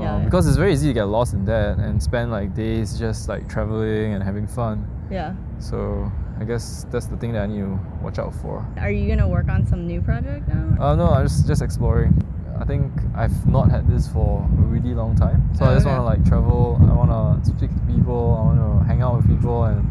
Mm, 0.00 0.02
Uh, 0.02 0.04
yeah, 0.04 0.18
yeah. 0.18 0.24
Because 0.24 0.46
it's 0.48 0.56
very 0.56 0.72
easy 0.72 0.88
to 0.88 0.94
get 0.94 1.04
lost 1.04 1.34
in 1.34 1.44
that 1.44 1.78
and 1.78 2.02
spend 2.02 2.30
like 2.30 2.54
days 2.54 2.98
just 2.98 3.28
like 3.28 3.48
traveling 3.48 4.14
and 4.14 4.22
having 4.22 4.46
fun. 4.46 4.86
yeah. 5.10 5.34
So 5.58 6.10
I 6.40 6.44
guess 6.44 6.86
that's 6.90 7.06
the 7.06 7.16
thing 7.16 7.32
that 7.34 7.42
I 7.42 7.46
need 7.46 7.60
to 7.60 7.78
watch 8.02 8.18
out 8.18 8.34
for. 8.34 8.64
Are 8.78 8.90
you 8.90 9.08
gonna 9.08 9.28
work 9.28 9.48
on 9.48 9.66
some 9.66 9.86
new 9.86 10.00
project 10.00 10.48
now? 10.48 10.64
Uh, 10.84 10.94
no, 10.96 11.06
I'm 11.10 11.26
just 11.26 11.46
just 11.46 11.60
exploring. 11.62 12.12
I 12.58 12.64
think 12.64 12.92
I've 13.14 13.46
not 13.46 13.70
had 13.70 13.88
this 13.88 14.06
for 14.08 14.42
a 14.44 14.62
really 14.74 14.94
long 14.94 15.14
time. 15.16 15.40
So 15.56 15.64
I 15.64 15.70
Oh, 15.70 15.74
just 15.74 15.86
okay. 15.86 15.96
want 15.96 16.00
to 16.04 16.08
like 16.12 16.24
travel. 16.24 16.76
I 16.90 16.92
want 16.94 17.10
to 17.44 17.50
speak 17.50 17.70
to 17.74 17.80
people. 17.94 18.36
I 18.38 18.42
want 18.48 18.58
to 18.60 18.84
hang 18.88 19.00
out 19.02 19.16
with 19.16 19.28
people 19.28 19.64
and 19.64 19.84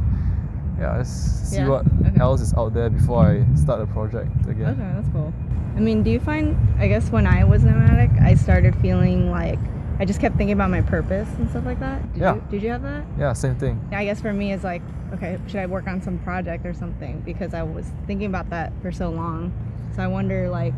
yeah, 0.80 0.98
just 0.98 1.50
see 1.52 1.58
Yeah, 1.58 1.70
what 1.70 1.86
okay. 2.08 2.20
else 2.22 2.42
is 2.42 2.54
out 2.54 2.74
there 2.74 2.90
before 2.90 3.26
I 3.26 3.44
start 3.56 3.82
a 3.82 3.88
project 3.88 4.32
again. 4.48 4.70
Okay, 4.78 4.90
that's 4.96 5.10
cool. 5.10 5.34
I 5.78 5.80
mean, 5.82 6.04
do 6.04 6.10
you 6.12 6.20
find, 6.20 6.56
I 6.80 6.88
guess 6.88 7.12
when 7.12 7.26
I 7.28 7.44
was 7.44 7.64
nomadic, 7.64 8.12
I 8.22 8.34
started 8.36 8.76
feeling 8.78 9.30
like 9.32 9.60
I 10.00 10.06
just 10.06 10.22
kept 10.22 10.38
thinking 10.38 10.54
about 10.54 10.70
my 10.70 10.82
purpose 10.82 11.28
and 11.38 11.50
stuff 11.50 11.66
like 11.66 11.80
that. 11.82 12.14
Did 12.14 12.22
Yeah. 12.22 12.36
You, 12.36 12.44
did 12.50 12.64
you 12.64 12.70
have 12.70 12.84
that? 12.84 13.04
Yeah, 13.18 13.34
same 13.34 13.56
thing. 13.56 13.80
I 13.92 14.06
guess 14.06 14.22
for 14.22 14.32
me, 14.32 14.54
it's 14.54 14.64
like, 14.64 14.82
okay, 15.14 15.38
should 15.48 15.60
I 15.60 15.66
work 15.66 15.88
on 15.88 16.02
some 16.02 16.18
project 16.20 16.66
or 16.66 16.74
something? 16.74 17.22
Because 17.26 17.54
I 17.54 17.64
was 17.64 17.92
thinking 18.08 18.28
about 18.28 18.50
that 18.52 18.72
for 18.82 18.92
so 18.94 19.10
long. 19.10 19.52
So 19.96 20.02
I 20.02 20.08
wonder, 20.08 20.50
like, 20.50 20.74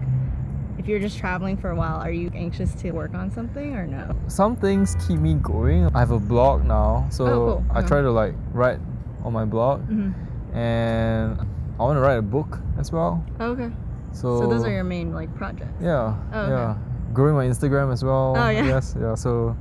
if 0.80 0.88
you're 0.88 1.00
just 1.00 1.20
traveling 1.20 1.56
for 1.56 1.70
a 1.70 1.76
while, 1.76 2.00
are 2.00 2.10
you 2.12 2.32
anxious 2.34 2.74
to 2.82 2.92
work 2.92 3.14
on 3.14 3.30
something 3.30 3.76
or 3.76 3.86
no? 3.86 4.16
Some 4.28 4.56
things 4.56 4.96
keep 5.08 5.20
me 5.20 5.36
going. 5.36 5.88
I 5.94 6.00
have 6.00 6.10
a 6.12 6.20
blog 6.20 6.66
now, 6.66 7.06
so 7.12 7.26
Oh, 7.26 7.46
cool. 7.46 7.66
I 7.70 7.80
Uh-huh. 7.80 7.88
try 7.88 8.02
to 8.02 8.10
like 8.12 8.34
write 8.54 8.80
on 9.24 9.34
my 9.34 9.46
blog, 9.46 9.82
hmm 9.82 10.12
and 10.54 11.40
I 11.80 11.84
want 11.84 11.96
to 11.98 12.02
write 12.02 12.18
a 12.18 12.22
book 12.22 12.60
as 12.80 12.92
well. 12.92 13.24
Oh, 13.40 13.52
okay. 13.52 13.70
So, 14.14 14.40
So 14.40 14.48
those 14.48 14.64
are 14.66 14.72
your 14.72 14.84
main 14.84 15.14
like 15.14 15.34
projects. 15.36 15.80
Yeah, 15.82 16.16
Oh, 16.34 16.42
okay. 16.42 16.50
yeah. 16.52 16.76
Growing 17.14 17.36
my 17.36 17.46
Instagram 17.46 17.92
as 17.92 18.04
well. 18.04 18.34
Oh, 18.38 18.50
yeah. 18.50 18.64
Yes, 18.66 18.96
yeah. 19.00 19.16
So 19.16 19.56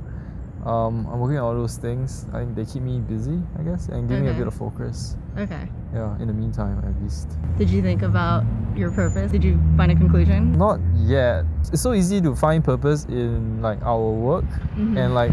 um, 0.65 1.07
I'm 1.11 1.19
working 1.19 1.37
on 1.37 1.43
all 1.43 1.53
those 1.53 1.77
things. 1.77 2.25
I 2.33 2.39
think 2.39 2.55
they 2.55 2.65
keep 2.65 2.83
me 2.83 2.99
busy, 2.99 3.41
I 3.59 3.63
guess, 3.63 3.87
and 3.87 4.07
give 4.07 4.19
me 4.19 4.27
a 4.27 4.29
Okay. 4.31 4.39
bit 4.39 4.47
of 4.47 4.53
focus. 4.53 5.17
Okay. 5.37 5.67
Yeah, 5.93 6.17
in 6.19 6.27
the 6.27 6.33
meantime, 6.33 6.79
at 6.85 7.01
least. 7.03 7.27
Did 7.57 7.69
you 7.69 7.81
think 7.81 8.01
about 8.03 8.43
your 8.75 8.91
purpose? 8.91 9.31
Did 9.31 9.43
you 9.43 9.59
find 9.75 9.91
a 9.91 9.95
conclusion? 9.95 10.57
Not 10.57 10.79
yet. 10.95 11.45
It's 11.73 11.81
so 11.81 11.93
easy 11.93 12.21
to 12.21 12.35
find 12.35 12.63
purpose 12.63 13.05
in 13.05 13.61
like 13.61 13.81
our 13.83 14.11
work, 14.11 14.45
Mhm. 14.77 14.97
and 14.97 15.13
like 15.13 15.31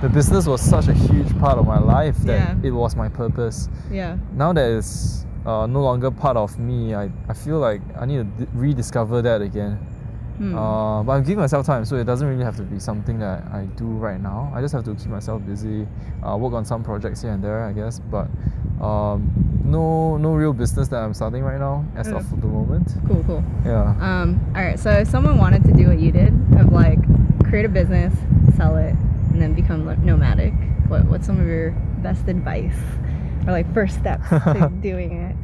the 0.00 0.08
business 0.08 0.46
was 0.46 0.60
such 0.62 0.88
a 0.88 0.94
huge 0.94 1.38
part 1.38 1.58
of 1.58 1.66
my 1.66 1.78
life 1.78 2.16
that 2.24 2.56
Yeah. 2.62 2.68
it 2.68 2.72
was 2.72 2.96
my 2.96 3.08
purpose. 3.08 3.68
Yeah. 3.92 4.16
Now 4.34 4.52
that 4.54 4.68
it's 4.78 5.26
uh, 5.46 5.66
no 5.66 5.80
longer 5.82 6.10
part 6.10 6.36
of 6.36 6.58
me, 6.58 6.94
I, 6.94 7.10
I 7.28 7.32
feel 7.34 7.58
like 7.60 7.80
I 7.98 8.04
need 8.06 8.18
to 8.38 8.44
d- 8.44 8.50
rediscover 8.54 9.22
that 9.22 9.40
again. 9.42 9.78
Hmm. 10.40 10.56
Uh, 10.56 11.02
but 11.02 11.12
I'm 11.12 11.22
giving 11.22 11.36
myself 11.38 11.66
time, 11.66 11.84
so 11.84 11.96
it 11.96 12.04
doesn't 12.04 12.26
really 12.26 12.44
have 12.44 12.56
to 12.56 12.62
be 12.62 12.78
something 12.78 13.18
that 13.18 13.42
I 13.52 13.66
do 13.76 13.84
right 13.84 14.18
now. 14.18 14.50
I 14.54 14.62
just 14.62 14.72
have 14.72 14.84
to 14.84 14.94
keep 14.94 15.08
myself 15.08 15.44
busy, 15.44 15.86
uh, 16.26 16.34
work 16.38 16.54
on 16.54 16.64
some 16.64 16.82
projects 16.82 17.20
here 17.20 17.30
and 17.32 17.44
there, 17.44 17.62
I 17.62 17.72
guess. 17.72 17.98
But 17.98 18.26
um, 18.80 19.30
no, 19.64 20.16
no 20.16 20.32
real 20.32 20.54
business 20.54 20.88
that 20.88 21.02
I'm 21.02 21.12
starting 21.12 21.42
right 21.42 21.60
now 21.60 21.84
as 21.94 22.08
Okay. 22.08 22.16
of 22.16 22.40
the 22.40 22.46
moment. 22.46 22.90
cool, 23.06 23.22
cool. 23.24 23.44
Yeah. 23.66 23.94
Um, 24.00 24.40
all 24.56 24.62
right. 24.62 24.78
So 24.80 24.90
if 24.90 25.08
someone 25.08 25.36
wanted 25.36 25.62
to 25.64 25.72
do 25.74 25.88
what 25.88 26.00
you 26.00 26.10
did, 26.10 26.32
of 26.58 26.72
like 26.72 26.98
create 27.44 27.66
a 27.66 27.68
business, 27.68 28.14
sell 28.56 28.76
it, 28.78 28.94
and 29.32 29.42
then 29.42 29.52
become 29.52 29.84
nomadic, 30.02 30.54
what 30.88 31.04
what's 31.04 31.26
some 31.26 31.38
of 31.38 31.46
your 31.46 31.72
best 32.02 32.26
advice 32.28 32.78
or 33.46 33.52
like 33.52 33.70
first 33.74 33.98
steps 33.98 34.26
to 34.30 34.72
doing 34.80 35.18
it? 35.20 35.36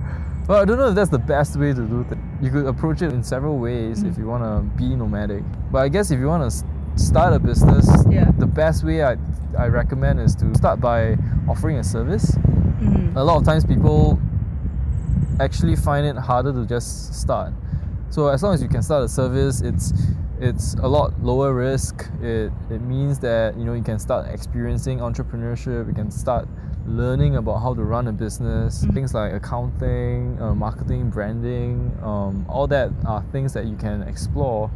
Well, 0.48 0.62
I 0.62 0.64
don't 0.64 0.78
know 0.78 0.88
if 0.88 0.94
that's 0.94 1.10
the 1.10 1.18
best 1.18 1.56
way 1.58 1.74
to 1.74 1.82
do 1.82 2.02
things. 2.08 2.22
You 2.42 2.50
could 2.50 2.66
approach 2.66 3.02
it 3.02 3.12
in 3.12 3.22
several 3.22 3.58
ways 3.58 4.02
if 4.02 4.18
you 4.18 4.26
want 4.26 4.42
to 4.44 4.62
be 4.76 4.94
nomadic. 4.94 5.42
But 5.72 5.78
I 5.78 5.88
guess 5.88 6.10
if 6.10 6.18
you 6.20 6.26
want 6.26 6.50
to 6.50 6.64
start 7.02 7.32
a 7.32 7.38
business, 7.38 7.88
Yeah. 8.10 8.30
the 8.38 8.46
best 8.46 8.84
way 8.84 9.02
I, 9.02 9.16
I 9.58 9.66
recommend 9.68 10.20
is 10.20 10.34
to 10.36 10.54
start 10.54 10.80
by 10.80 11.16
offering 11.48 11.78
a 11.78 11.84
service. 11.84 12.36
Mhm. 12.78 13.16
a 13.16 13.24
lot 13.24 13.38
of 13.38 13.44
times 13.44 13.64
people 13.64 14.18
actually 15.40 15.76
find 15.76 16.06
it 16.06 16.16
harder 16.16 16.52
to 16.52 16.66
just 16.66 17.14
start. 17.14 17.52
So 18.10 18.28
as 18.28 18.42
long 18.42 18.52
as 18.54 18.62
you 18.62 18.68
can 18.68 18.82
start 18.82 19.04
a 19.04 19.08
service, 19.08 19.60
it's 19.62 19.92
it's 20.38 20.74
a 20.82 20.86
lot 20.88 21.14
lower 21.22 21.54
risk. 21.54 22.06
It 22.20 22.52
it 22.70 22.82
means 22.82 23.18
that 23.20 23.56
you 23.56 23.64
know 23.64 23.72
you 23.72 23.82
can 23.82 23.98
start 23.98 24.26
experiencing 24.30 24.98
entrepreneurship. 25.00 25.88
You 25.88 25.94
can 25.94 26.10
start 26.10 26.46
learning 26.88 27.36
about 27.36 27.58
how 27.58 27.74
to 27.74 27.82
run 27.82 28.06
a 28.08 28.12
business. 28.12 28.84
Mhm. 28.84 28.94
Things 28.94 29.14
like 29.14 29.32
accounting, 29.32 30.38
uh, 30.40 30.54
marketing, 30.54 31.10
branding, 31.10 31.92
um, 32.02 32.44
all 32.48 32.66
that 32.68 32.90
are 33.04 33.22
things 33.32 33.52
that 33.54 33.66
you 33.66 33.76
can 33.76 34.02
explore 34.02 34.70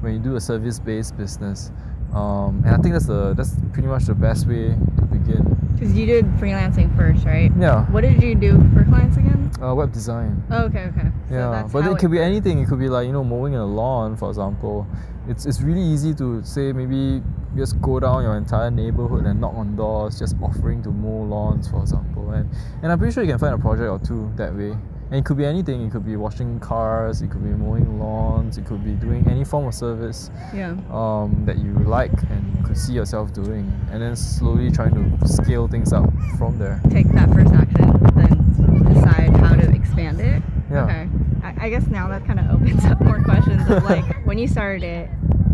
when 0.00 0.14
you 0.14 0.18
do 0.18 0.36
a 0.36 0.40
service-based 0.40 1.16
business. 1.16 1.70
Um, 2.14 2.62
and 2.64 2.74
I 2.74 2.78
think 2.78 2.94
that's 2.94 3.06
the 3.06 3.34
that's 3.34 3.54
pretty 3.72 3.88
much 3.88 4.06
the 4.06 4.14
best 4.14 4.48
way 4.48 4.74
to 4.96 5.02
begin. 5.06 5.56
Because 5.74 5.94
you 5.94 6.06
did 6.06 6.26
freelancing 6.38 6.94
first, 6.96 7.24
right? 7.24 7.52
Yeah. 7.58 7.84
What 7.92 8.02
did 8.02 8.22
you 8.22 8.34
do 8.34 8.58
for 8.74 8.84
clients 8.84 9.16
again? 9.16 9.50
Uh, 9.62 9.74
web 9.74 9.92
design. 9.92 10.42
Oh, 10.50 10.64
okay, 10.64 10.86
okay. 10.90 11.08
So 11.28 11.34
yeah, 11.34 11.68
but 11.70 11.82
how 11.82 11.92
it 11.92 11.98
could 11.98 12.10
be 12.10 12.18
anything. 12.18 12.58
It 12.58 12.68
could 12.68 12.78
be 12.80 12.88
like 12.88 13.06
you 13.06 13.12
know 13.12 13.22
mowing 13.22 13.54
a 13.54 13.64
lawn, 13.64 14.16
for 14.16 14.28
example. 14.28 14.86
It's 15.28 15.46
it's 15.46 15.60
really 15.62 15.82
easy 15.82 16.12
to 16.14 16.42
say 16.42 16.72
maybe 16.72 17.22
just 17.56 17.80
go 17.80 17.98
down 18.00 18.22
your 18.22 18.36
entire 18.36 18.70
neighborhood 18.70 19.26
and 19.26 19.40
knock 19.40 19.54
on 19.54 19.76
doors, 19.76 20.18
just 20.18 20.36
offering 20.42 20.82
to 20.84 20.90
mow 20.90 21.22
lawns, 21.24 21.68
for 21.68 21.80
example. 21.80 22.30
And 22.30 22.48
and 22.82 22.92
I'm 22.92 22.98
pretty 22.98 23.12
sure 23.14 23.22
you 23.24 23.30
can 23.30 23.38
find 23.38 23.54
a 23.54 23.58
project 23.58 23.88
or 23.88 23.98
two 24.06 24.30
that 24.36 24.54
way. 24.54 24.76
And 25.12 25.18
it 25.18 25.24
could 25.24 25.36
be 25.38 25.44
anything. 25.44 25.82
It 25.84 25.90
could 25.90 26.06
be 26.06 26.14
washing 26.14 26.60
cars. 26.60 27.20
It 27.20 27.32
could 27.32 27.42
be 27.42 27.50
mowing 27.50 27.98
lawns. 27.98 28.58
It 28.58 28.64
could 28.64 28.84
be 28.84 28.92
doing 28.92 29.26
any 29.28 29.42
form 29.44 29.66
of 29.66 29.74
service 29.74 30.30
Yeah. 30.54 30.76
um, 30.92 31.42
that 31.46 31.58
you 31.58 31.72
like 31.80 32.12
and 32.30 32.64
could 32.64 32.78
see 32.78 32.92
yourself 32.92 33.32
doing, 33.32 33.72
and 33.90 34.00
then 34.00 34.14
slowly 34.14 34.70
trying 34.70 34.94
to 34.94 35.28
scale 35.28 35.66
things 35.66 35.92
up 35.92 36.08
from 36.38 36.58
there. 36.58 36.80
Take 36.90 37.08
that 37.12 37.28
first 37.32 37.52
action, 37.52 37.90
then 38.14 38.84
decide 38.94 39.36
how 39.38 39.56
to 39.56 39.68
expand 39.74 40.20
it. 40.20 40.40
Yeah. 40.70 40.84
Okay. 40.84 41.08
I, 41.42 41.66
I 41.66 41.70
guess 41.70 41.88
now 41.88 42.06
that 42.06 42.24
kind 42.24 42.38
of 42.38 42.48
opens 42.48 42.84
up 42.84 43.00
more 43.00 43.20
questions 43.24 43.68
of 43.68 43.82
like 43.82 44.04
when 44.26 44.38
you 44.38 44.46
started 44.46 44.84
it, 44.84 45.06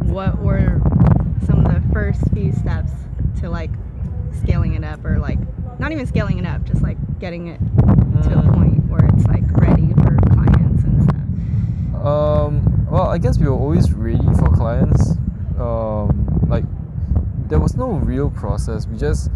what 0.03 0.39
were 0.43 0.83
some 1.47 1.65
of 1.65 1.73
the 1.73 1.76
first 1.97 2.21
few 2.35 2.53
steps 2.53 2.93
to 3.41 3.49
like 3.49 3.71
scaling 4.43 4.75
it 4.75 4.85
up 4.85 5.03
or 5.03 5.19
like 5.19 5.39
not 5.79 5.93
even 5.93 6.07
scaling 6.07 6.39
it 6.39 6.45
up, 6.45 6.63
just 6.65 6.83
like 6.83 6.99
getting 7.19 7.49
it 7.49 7.59
to 8.25 8.33
a 8.39 8.43
Mm. 8.43 8.55
point 8.55 8.79
where 8.91 9.05
it's 9.13 9.25
like 9.35 9.45
ready 9.65 9.89
for 10.03 10.13
clients 10.35 10.83
and 10.85 10.97
stuff. 11.05 12.05
Um, 12.05 12.87
well, 12.91 13.07
I 13.09 13.17
guess 13.17 13.39
we 13.39 13.47
were 13.47 13.55
always 13.65 13.87
ready 13.95 14.29
for 14.41 14.49
clients. 14.51 15.17
Um, 15.59 16.09
like, 16.55 16.65
there 17.49 17.61
was 17.67 17.75
no 17.77 17.89
real 18.13 18.29
process. 18.43 18.87
We 18.87 18.99
just 18.99 19.31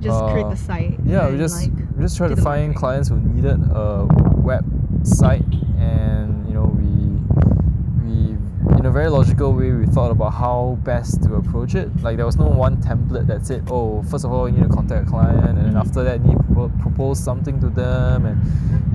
Just 0.00 0.20
create 0.30 0.46
Uh, 0.46 0.50
the 0.50 0.56
site. 0.70 1.00
yeah, 1.04 1.28
we 1.28 1.36
just 1.36 1.56
like, 1.60 1.72
we 1.96 2.00
just 2.06 2.16
try 2.16 2.28
to 2.28 2.36
find 2.36 2.68
clients 2.82 3.08
who 3.08 3.16
needed 3.34 3.58
a 3.84 4.06
website, 4.50 5.44
and 5.80 6.17
in 8.78 8.86
a 8.86 8.90
very 8.92 9.08
logical 9.10 9.52
way 9.52 9.72
we 9.72 9.86
thought 9.86 10.10
about 10.12 10.30
how 10.32 10.78
best 10.84 11.22
to 11.24 11.34
approach 11.34 11.74
it. 11.74 11.90
Like 12.02 12.16
there 12.16 12.26
was 12.26 12.36
no 12.36 12.46
one 12.46 12.76
template 12.76 13.26
that 13.26 13.44
said, 13.44 13.64
oh, 13.70 14.02
first 14.04 14.24
of 14.24 14.30
all 14.32 14.48
you 14.48 14.56
need 14.56 14.68
to 14.68 14.74
contact 14.74 15.08
a 15.08 15.10
client, 15.10 15.44
and 15.48 15.58
then 15.58 15.72
Mhm. 15.74 15.80
after 15.80 16.04
that 16.04 16.20
you 16.20 16.28
need 16.28 16.38
to 16.38 16.70
propose 16.78 17.18
something 17.18 17.58
to 17.60 17.68
them, 17.70 18.24
and 18.26 18.40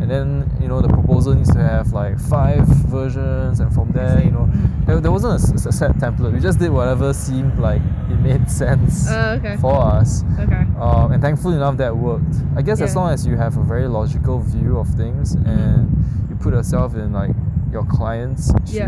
and 0.02 0.10
then 0.10 0.50
you 0.62 0.68
know 0.68 0.82
the 0.82 0.88
proposal 0.88 1.34
needs 1.34 1.50
to 1.52 1.60
have 1.62 1.92
like 1.94 2.18
five 2.18 2.66
versions, 2.68 3.60
and 3.60 3.74
from 3.74 3.92
there 3.92 4.24
you 4.24 4.32
know 4.32 4.48
Mhm. 4.52 4.86
there, 4.86 5.00
there 5.02 5.12
wasn't 5.12 5.34
a 5.66 5.72
set 5.72 5.98
template. 5.98 6.32
We 6.34 6.40
just 6.40 6.60
did 6.60 6.72
whatever 6.72 7.12
seemed 7.14 7.60
like 7.60 7.82
it 8.10 8.20
made 8.22 8.50
sense 8.50 9.08
Oh, 9.12 9.32
okay. 9.38 9.58
for 9.58 9.76
us. 9.76 10.24
Okay. 10.40 10.66
Um, 10.80 11.12
and 11.12 11.22
thankfully 11.22 11.56
enough 11.56 11.76
that 11.78 11.96
worked. 11.98 12.36
I 12.56 12.62
guess 12.62 12.80
as 12.82 12.96
long 12.96 13.10
as 13.12 13.26
you 13.28 13.36
have 13.36 13.58
a 13.58 13.64
very 13.64 13.88
logical 13.88 14.40
view 14.40 14.78
of 14.78 14.88
things 14.90 15.36
and 15.36 15.90
you 16.30 16.36
put 16.38 16.54
yourself 16.54 16.96
in 16.96 17.12
like 17.12 17.36
your 17.72 17.84
client's 17.86 18.52
Yeah. 18.68 18.88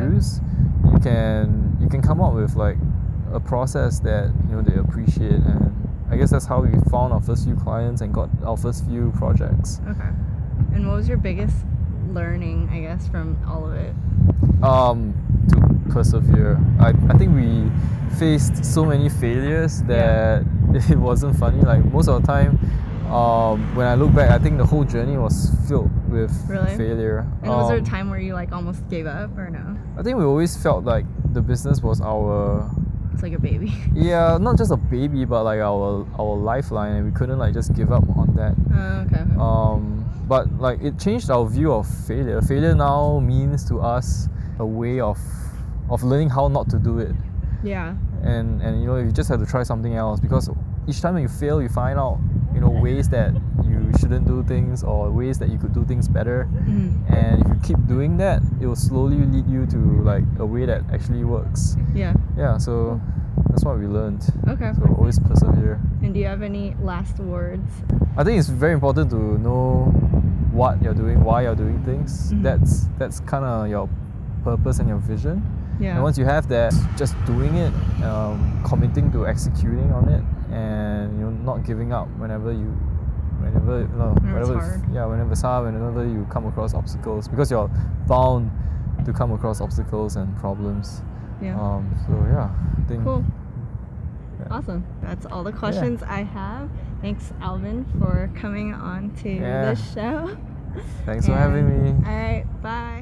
You 0.95 1.01
can 1.01 1.77
you 1.79 1.88
can 1.89 2.01
come 2.01 2.21
up 2.21 2.34
with 2.34 2.55
like 2.55 2.77
a 3.34 3.39
process 3.39 3.99
that 3.99 4.34
you 4.49 4.55
know 4.55 4.62
they 4.62 4.75
appreciate 4.75 5.31
and 5.34 5.71
I 6.10 6.17
guess 6.17 6.31
that's 6.31 6.45
how 6.45 6.62
we 6.62 6.69
found 6.89 7.13
our 7.13 7.21
first 7.21 7.45
few 7.45 7.55
clients 7.55 8.01
and 8.01 8.13
got 8.13 8.29
our 8.45 8.55
first 8.55 8.86
few 8.86 9.12
projects. 9.17 9.81
Okay. 9.89 10.10
And 10.73 10.88
what 10.88 10.95
was 10.97 11.08
your 11.08 11.17
biggest 11.17 11.55
learning, 12.10 12.69
I 12.71 12.79
guess, 12.81 13.08
from 13.08 13.38
all 13.47 13.65
of 13.67 13.73
it? 13.73 13.95
Um, 14.63 15.13
to 15.49 15.91
persevere. 15.91 16.60
I, 16.79 16.89
I 17.10 17.17
think 17.17 17.34
we 17.36 17.69
faced 18.19 18.63
so 18.63 18.86
many 18.86 19.10
failures 19.10 19.81
that 19.84 20.45
it 20.89 20.97
wasn't 20.97 21.36
funny. 21.38 21.62
Like 21.62 21.84
most 21.86 22.08
of 22.08 22.21
the 22.21 22.27
time, 22.27 22.60
um, 23.12 23.75
when 23.75 23.88
I 23.88 23.95
look 23.95 24.13
back, 24.13 24.29
I 24.29 24.38
think 24.38 24.58
the 24.60 24.65
whole 24.65 24.84
journey 24.84 25.17
was 25.17 25.49
filled 25.67 25.91
with 26.10 26.31
Really? 26.47 26.75
failure. 26.77 27.25
And 27.41 27.49
was 27.51 27.67
there 27.69 27.77
a 27.77 27.79
Um, 27.79 27.86
time 27.86 28.10
where 28.12 28.19
you 28.19 28.34
like 28.34 28.51
almost 28.51 28.88
gave 28.89 29.08
up 29.08 29.36
or 29.38 29.49
no? 29.49 29.75
I 29.97 30.03
think 30.03 30.17
we 30.17 30.23
always 30.23 30.55
felt 30.58 30.84
like 30.84 31.05
the 31.34 31.41
business 31.41 31.81
was 31.81 32.01
our 32.01 32.69
It's 33.13 33.23
like 33.23 33.34
a 33.34 33.39
baby. 33.39 33.73
yeah, 33.93 34.38
not 34.39 34.58
just 34.58 34.71
a 34.71 34.77
baby, 34.77 35.25
but 35.25 35.43
like 35.43 35.60
our 35.60 36.05
our 36.19 36.36
lifeline, 36.36 36.95
and 36.95 37.05
we 37.05 37.12
couldn't 37.12 37.39
like 37.39 37.53
just 37.53 37.73
give 37.73 37.91
up 37.91 38.03
on 38.17 38.36
that. 38.36 38.55
Okay. 39.08 39.21
okay. 39.21 39.36
Um, 39.39 40.03
but 40.27 40.51
like 40.60 40.81
it 40.81 40.99
changed 40.99 41.29
our 41.29 41.45
view 41.47 41.71
of 41.71 41.88
failure. 42.08 42.41
Failure 42.41 42.75
now 42.75 43.19
means 43.19 43.63
to 43.69 43.79
us 43.79 44.27
a 44.60 44.65
way 44.65 44.99
of 44.99 45.19
of 45.89 46.03
learning 46.03 46.29
how 46.29 46.47
not 46.47 46.69
to 46.69 46.79
do 46.79 46.99
it. 46.99 47.15
yeah. 47.63 47.95
And 48.23 48.62
and 48.62 48.81
you 48.81 48.88
know 48.88 48.97
you 48.97 49.12
just 49.12 49.29
have 49.29 49.39
to 49.39 49.45
try 49.45 49.63
something 49.63 49.95
else 49.95 50.19
because 50.19 50.49
each 50.88 51.01
time 51.01 51.17
you 51.17 51.27
fail, 51.27 51.62
you 51.62 51.69
find 51.69 51.99
out 51.99 52.19
you 52.53 52.60
know 52.60 52.69
ways 52.69 53.08
that 53.10 53.34
you 53.63 53.75
shouldn't 53.99 54.27
do 54.27 54.43
things 54.43 54.84
or 54.84 55.10
ways 55.12 55.38
that 55.39 55.49
you 55.49 55.58
could 55.58 55.73
do 55.73 55.84
things 55.86 56.08
better. 56.08 56.47
Mhm. 56.53 57.10
And 57.10 57.41
if 57.41 57.47
you 57.47 57.60
keep 57.63 57.88
doing 57.88 58.17
that, 58.17 58.41
it 58.62 58.67
will 58.67 58.75
slowly 58.75 59.17
lead 59.25 59.47
you 59.47 59.65
to 59.67 59.77
like 60.03 60.23
a 60.39 60.45
way 60.45 60.65
that 60.65 60.84
actually 60.91 61.23
works. 61.23 61.77
Yeah. 61.93 62.13
Yeah, 62.38 62.58
so 62.58 62.99
that's 63.49 63.63
what 63.63 63.79
we 63.79 63.88
learned. 63.88 64.23
Okay. 64.47 64.71
So 64.73 64.95
always 64.97 65.19
persevere. 65.19 65.79
And 66.01 66.13
do 66.13 66.19
you 66.19 66.27
have 66.27 66.41
any 66.41 66.75
last 66.81 67.19
words? 67.19 67.69
I 68.17 68.23
think 68.23 68.39
it's 68.39 68.49
very 68.49 68.73
important 68.73 69.10
to 69.12 69.38
know 69.39 69.91
what 70.51 70.81
you're 70.81 70.93
doing, 70.93 71.23
why 71.23 71.41
you're 71.43 71.55
doing 71.55 71.79
things. 71.84 72.31
Mhm. 72.34 72.43
That's 72.43 72.88
that's 72.97 73.19
kind 73.21 73.43
of 73.45 73.67
your 73.67 73.89
purpose 74.43 74.79
and 74.79 74.88
your 74.88 74.99
vision. 74.99 75.41
Yeah. 75.79 75.95
And 75.95 76.03
once 76.03 76.17
you 76.17 76.23
have 76.25 76.47
that, 76.47 76.71
just 76.95 77.15
doing 77.25 77.55
it, 77.55 77.73
um, 78.03 78.39
committing 78.63 79.12
to 79.12 79.27
executing 79.27 79.91
on 79.91 80.08
it, 80.08 80.23
and 80.51 81.17
you 81.19 81.25
know 81.25 81.31
not 81.43 81.65
giving 81.65 81.91
up 81.91 82.08
whenever 82.17 82.53
you, 82.53 82.71
whenever 83.45 83.81
you 83.81 83.88
know, 83.97 84.13
Whenever 84.21 84.58
it's 84.58 84.67
hard. 84.67 84.93
yeah, 84.93 85.05
whenever 85.05 85.31
it's 85.31 85.41
hard, 85.41 85.65
whenever 85.73 86.05
you 86.08 86.25
come 86.29 86.45
across 86.47 86.73
obstacles, 86.73 87.27
because 87.27 87.49
you're 87.51 87.69
bound 88.08 88.49
to 89.05 89.13
come 89.13 89.31
across 89.31 89.62
obstacles 89.62 90.15
and 90.15 90.36
problems. 90.38 91.01
yeah. 91.41 91.60
Um, 91.60 91.89
so 92.08 92.13
yeah, 92.31 92.49
I 92.77 92.88
think 92.88 93.03
cool. 93.03 93.23
yeah. 94.39 94.47
Awesome. 94.51 94.86
That's 95.01 95.25
all 95.27 95.43
the 95.43 95.51
questions 95.51 96.01
I 96.03 96.23
have. 96.23 96.69
Thanks, 97.01 97.31
Alvin, 97.41 97.86
for 97.99 98.29
coming 98.36 98.73
on 98.73 99.12
to 99.23 99.29
Yeah. 99.29 99.73
the 99.73 99.75
show. 99.75 100.38
Thanks 101.05 101.25
for 101.25 101.34
having 101.34 101.65
me. 101.69 101.89
All 102.08 102.15
right. 102.15 102.45
Bye. 102.62 102.94